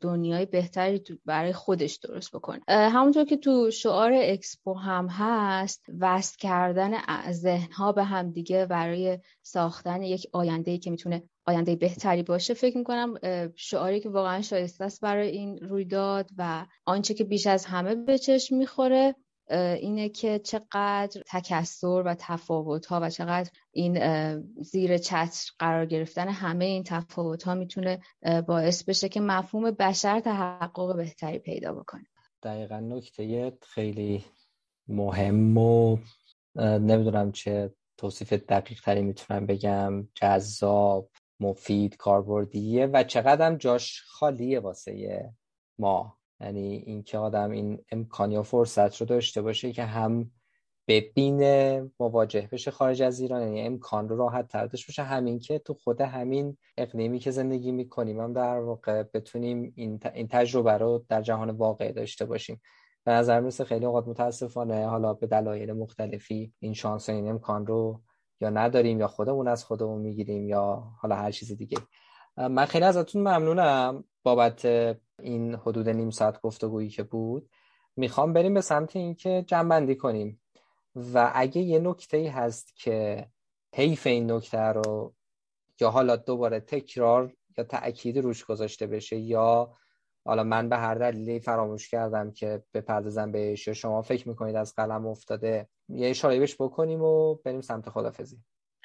دنیای 0.00 0.46
بهتری 0.46 1.02
برای 1.24 1.52
خودش 1.52 1.96
درست 1.96 2.36
بکنه. 2.36 2.60
همونطور 2.68 3.24
که 3.24 3.36
تو 3.36 3.70
شعار 3.70 4.12
اکسپو 4.14 4.74
هم 4.74 5.08
هست 5.08 5.86
وست 5.98 6.38
کردن 6.38 6.92
ذهنها 7.30 7.92
به 7.92 8.04
هم 8.04 8.30
دیگه 8.30 8.66
برای 8.66 9.18
ساختن 9.42 10.02
یک 10.02 10.26
آینده 10.32 10.78
که 10.78 10.90
می‌تونه 10.90 11.22
آینده 11.50 11.76
بهتری 11.76 12.22
باشه 12.22 12.54
فکر 12.54 12.78
می‌کنم 12.78 13.14
شعاری 13.56 14.00
که 14.00 14.08
واقعا 14.08 14.42
شایسته 14.42 14.84
است 14.84 15.00
برای 15.00 15.28
این 15.28 15.58
رویداد 15.58 16.30
و 16.38 16.66
آنچه 16.86 17.14
که 17.14 17.24
بیش 17.24 17.46
از 17.46 17.64
همه 17.64 17.94
به 17.94 18.18
چشم 18.18 18.56
می‌خوره 18.56 19.14
اینه 19.80 20.08
که 20.08 20.38
چقدر 20.38 21.22
تکسر 21.26 22.02
و 22.06 22.14
تفاوت 22.18 22.86
ها 22.86 23.00
و 23.02 23.10
چقدر 23.10 23.50
این 23.72 23.98
زیر 24.62 24.98
چتر 24.98 25.50
قرار 25.58 25.86
گرفتن 25.86 26.28
همه 26.28 26.64
این 26.64 26.82
تفاوت 26.82 27.42
ها 27.42 27.54
می‌تونه 27.54 28.00
باعث 28.46 28.84
بشه 28.84 29.08
که 29.08 29.20
مفهوم 29.20 29.70
بشر 29.70 30.20
تحقق 30.20 30.96
بهتری 30.96 31.38
پیدا 31.38 31.74
بکنه. 31.74 32.06
دقیقا 32.42 32.80
نکته 32.80 33.52
خیلی 33.62 34.24
مهم 34.88 35.58
و 35.58 35.98
نمی‌دونم 36.56 37.32
چه 37.32 37.74
توصیف 37.96 38.32
دقیق 38.32 38.80
تری 38.80 39.02
می‌تونم 39.02 39.46
بگم. 39.46 40.08
جذاب. 40.14 41.10
مفید 41.40 41.96
کاربردیه 41.96 42.87
و 42.87 43.05
چقدر 43.05 43.46
هم 43.46 43.57
جاش 43.57 44.03
خالیه 44.07 44.61
واسه 44.61 45.24
ما. 45.79 46.16
یعنی 46.40 46.74
اینکه 46.87 47.18
آدم 47.18 47.50
این 47.50 47.85
امکان 47.92 48.33
یا 48.33 48.42
فرصت 48.42 48.96
رو 48.96 49.07
داشته 49.07 49.42
باشه 49.42 49.72
که 49.72 49.85
هم 49.85 50.31
ببینه 50.88 51.90
مواجه 52.00 52.48
بشه 52.53 52.70
خارج 52.70 53.03
از 53.03 53.20
ایران. 53.20 53.42
یعنی 53.42 53.61
امکان 53.61 54.09
رو 54.09 54.16
راحت 54.16 54.48
تر 54.48 54.66
داشته 54.66 54.87
باشه. 54.90 55.03
همین 55.03 55.38
که 55.38 55.59
تو 55.59 55.74
خود 55.74 56.00
همین 56.00 56.57
اقلیمی 56.76 57.18
که 57.18 57.31
زندگی 57.31 57.72
می‌کنیم 57.72 58.20
هم 58.20 58.33
در 58.33 58.59
واقع 58.59 59.03
بتونیم 59.03 59.72
این, 59.76 60.00
این 60.14 60.29
تجربه 60.29 60.72
رو 60.72 61.05
در 61.09 61.22
جهان 61.22 61.50
واقع 61.50 61.92
داشته 61.92 62.24
باشیم. 62.24 62.61
به 63.05 63.12
نظر 63.12 63.40
مثل 63.40 63.64
خیلی 63.64 63.87
اوقات 63.87 64.09
متاسفانه 64.09 64.87
حالا 64.87 65.14
به 65.14 65.26
دلایل 65.26 65.72
مختلفی 65.72 66.53
این 66.59 66.74
شانس 66.74 67.09
و 67.09 67.12
این 67.12 67.29
امکان 67.29 67.66
رو 67.66 68.00
یا 68.40 68.50
نداریم 68.50 69.00
یا 69.00 69.09
خودمون 69.09 69.48
از 69.48 69.64
خودمون 69.64 70.00
می‌گیریم 70.00 70.48
یا 70.48 70.83
حالا 70.98 71.14
هر 71.16 71.31
چیز 71.31 71.53
دیگه. 71.53 71.79
من 72.37 72.64
خیلی 72.64 72.85
ازتون 72.85 73.22
ممنونم 73.22 74.05
بابت 74.22 74.64
این 75.22 75.55
حدود 75.55 75.88
نیم 75.88 76.11
ساعت 76.11 76.40
گفتگویی 76.40 76.88
که 76.88 77.03
بود. 77.03 77.50
می‌خوام 77.96 78.33
بریم 78.33 78.55
به 78.55 78.61
سمت 78.61 78.96
اینکه 78.96 79.44
جنبندی 79.46 79.96
کنیم. 79.96 80.40
و 81.14 81.33
اگه 81.35 81.61
یه 81.61 81.79
نکته 81.79 82.16
ای 82.16 82.26
هست 82.26 82.76
که 82.76 83.26
حیف 83.74 84.07
این 84.07 84.33
نکته 84.33 84.59
رو 84.59 85.14
یا 85.81 85.90
حالا 85.90 86.16
دوباره 86.16 86.61
تکرار 86.61 87.33
یا 87.59 87.64
تأکید 87.64 88.18
روش 88.18 88.44
گذاشته 88.44 88.87
بشه 88.87 89.16
یا 89.16 89.76
حالا 90.24 90.44
من 90.44 90.68
به 90.68 90.76
هر 90.76 90.94
دلیلی 90.94 91.40
فراموش 91.40 91.88
کردم 91.88 92.31
که 92.31 92.62
بپردازم 92.74 93.33
بهش 93.33 93.66
یا 93.66 93.74
شما 93.74 94.03
فکر 94.03 94.29
می‌کنید 94.29 94.57
از 94.57 94.74
قلم 94.74 95.07
افتاده 95.07 95.68
یه 95.94 96.09
اشاره 96.09 96.38
بهش 96.38 96.55
بکنیم 96.55 97.03
و 97.03 97.35
بریم 97.35 97.61
سمت 97.61 97.88
خدافزی. 97.88 98.37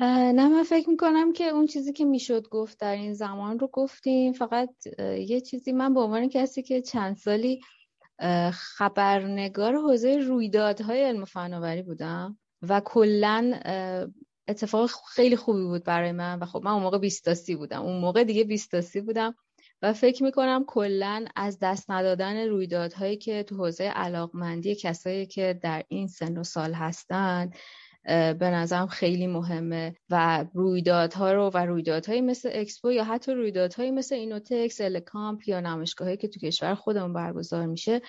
نه 0.01 0.47
من 0.47 0.63
فکر 0.63 0.89
می‌کنم 0.89 1.33
که 1.33 1.47
اون 1.47 1.65
چیزی 1.65 1.93
که 1.93 2.05
می‌شد 2.05 2.49
گفت 2.49 2.79
در 2.79 2.95
این 2.95 3.13
زمان 3.13 3.59
رو 3.59 3.67
گفتیم. 3.67 4.33
فقط 4.33 4.69
یه 4.99 5.41
چیزی 5.41 5.71
من 5.71 5.93
به 5.93 5.99
عنوان 5.99 6.29
کسی 6.29 6.63
که 6.63 6.81
چند 6.81 7.15
سالی 7.15 7.61
خبرنگار 8.51 9.75
حوزه 9.75 10.17
رویدادهای 10.17 11.03
علم 11.03 11.25
فناوری 11.25 11.81
بودم 11.81 12.37
و 12.61 12.81
کلا 12.85 13.59
اتفاق 14.47 14.89
خیلی 15.09 15.35
خوبی 15.35 15.63
بود 15.63 15.83
برای 15.83 16.11
من 16.11 16.39
و 16.39 16.45
خب 16.45 16.61
من 16.63 16.71
اون 16.71 16.83
موقع 16.83 16.97
بیست 16.97 17.30
تا 17.30 17.38
سی 17.38 17.55
بودم. 17.55 17.81
اون 17.81 18.01
موقع 18.01 18.23
دیگه 18.23 18.43
بیست 18.43 18.76
تا 18.76 18.85
سی 18.85 19.01
بودم. 19.01 19.35
و 19.85 19.93
فکر 19.93 20.23
می‌کنم 20.23 20.63
کلا 20.67 21.25
از 21.35 21.59
دست 21.61 21.91
ندادن 21.91 22.47
رویدادهایی 22.47 23.17
که 23.17 23.43
تو 23.43 23.55
حوزه 23.55 23.83
علاقمندی 23.83 24.75
کسایی 24.75 25.25
که 25.25 25.59
در 25.61 25.83
این 25.87 26.07
سن 26.07 26.37
و 26.37 26.43
سال 26.43 26.73
هستند 26.73 27.55
به 28.39 28.49
نظرم 28.49 28.87
خیلی 28.87 29.27
مهمه. 29.27 29.95
و 30.09 30.45
رویدادها 30.53 31.31
رو 31.31 31.49
و 31.53 31.57
رویدادهایی 31.57 32.21
مثل 32.21 32.49
اکسپو 32.53 32.91
یا 32.91 33.03
حتی 33.03 33.31
رویدادهایی 33.31 33.91
مثل 33.91 34.15
اینوتکس 34.15 34.81
الکامپ 34.81 35.47
یا 35.47 35.59
نمایشگاهایی 35.59 36.17
که 36.17 36.27
تو 36.27 36.39
کشور 36.39 36.75
خودمون 36.75 37.13
برگزار 37.13 37.65
میشه 37.65 38.01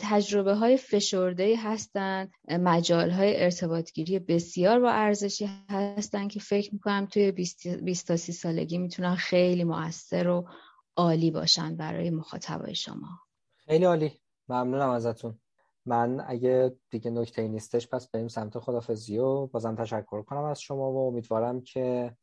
تجربه 0.00 0.54
های 0.54 0.76
فشرده 0.76 1.56
هستند 1.58 2.32
مجال 2.48 3.10
های 3.10 3.42
ارتباطگیری 3.42 4.18
بسیار 4.18 4.80
با 4.80 4.90
ارزشی 4.90 5.50
هستند 5.70 6.30
که 6.30 6.40
فکر 6.40 6.70
می‌کنم 6.72 7.06
توی 7.06 7.32
20 7.32 8.06
تا 8.08 8.16
30 8.16 8.32
سالگی 8.32 8.78
می‌تونن 8.78 9.14
خیلی 9.14 9.64
موثر 9.64 10.28
و 10.28 10.48
عالی 10.96 11.30
باشن 11.30 11.76
برای 11.76 12.10
مخاطبای 12.10 12.74
شما. 12.74 13.08
خیلی 13.56 13.84
عالی. 13.84 14.20
ممنونم 14.48 14.90
ازتون. 14.90 15.38
من 15.86 16.24
اگه 16.26 16.76
دیگه 16.90 17.10
نکته 17.10 17.48
نیستش 17.48 17.88
پس 17.88 18.10
بریم 18.10 18.28
سمت 18.28 18.58
خدافزی 18.58 19.18
و 19.18 19.46
بازم 19.46 19.74
تشکر 19.74 20.22
کنم 20.22 20.44
از 20.44 20.60
شما 20.60 20.92
و 20.92 21.08
امیدوارم 21.08 21.60
که 21.60 22.16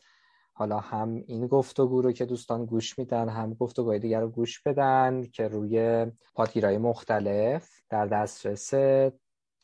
حالا 0.54 0.80
هم 0.80 1.24
این 1.28 1.48
گفتگو 1.48 2.02
رو 2.02 2.12
که 2.12 2.26
دوستان 2.26 2.66
گوش 2.66 3.00
میدن 3.00 3.30
هم 3.30 3.54
گفتگوهای 3.54 4.00
دیگر 4.00 4.22
رو 4.22 4.30
گوش 4.30 4.62
بدن 4.62 5.24
که 5.24 5.48
روی 5.48 6.06
پادگیرهای 6.36 6.78
مختلف 6.78 7.70
در 7.90 8.06
دسترس 8.06 8.74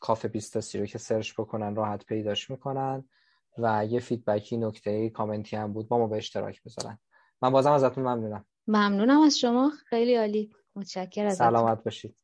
کافه 0.00 0.28
بیستاسی 0.28 0.78
رو 0.78 0.86
که 0.86 0.98
سرچ 0.98 1.32
بکنن 1.38 1.74
راحت 1.74 2.04
پیداش 2.04 2.50
می‌کنن 2.50 3.04
و 3.58 3.86
یه 3.86 4.00
فیدبکی 4.00 4.56
نکته 4.56 5.10
کامنتی 5.10 5.56
هم 5.56 5.72
بود 5.72 5.88
با 5.88 5.98
ما 5.98 6.06
به 6.06 6.16
اشتراک 6.16 6.62
بذارن. 6.62 6.98
من 7.42 7.50
بازم 7.50 7.72
ازتون 7.72 8.04
ممنونم. 8.04 8.44
ممنونم 8.66 9.20
از 9.20 9.38
شما 9.38 9.72
خیلی 9.86 10.14
عالی. 10.14 10.50
متشکر 10.76 11.30
سلامت 11.30 11.84
باشید. 11.84 12.23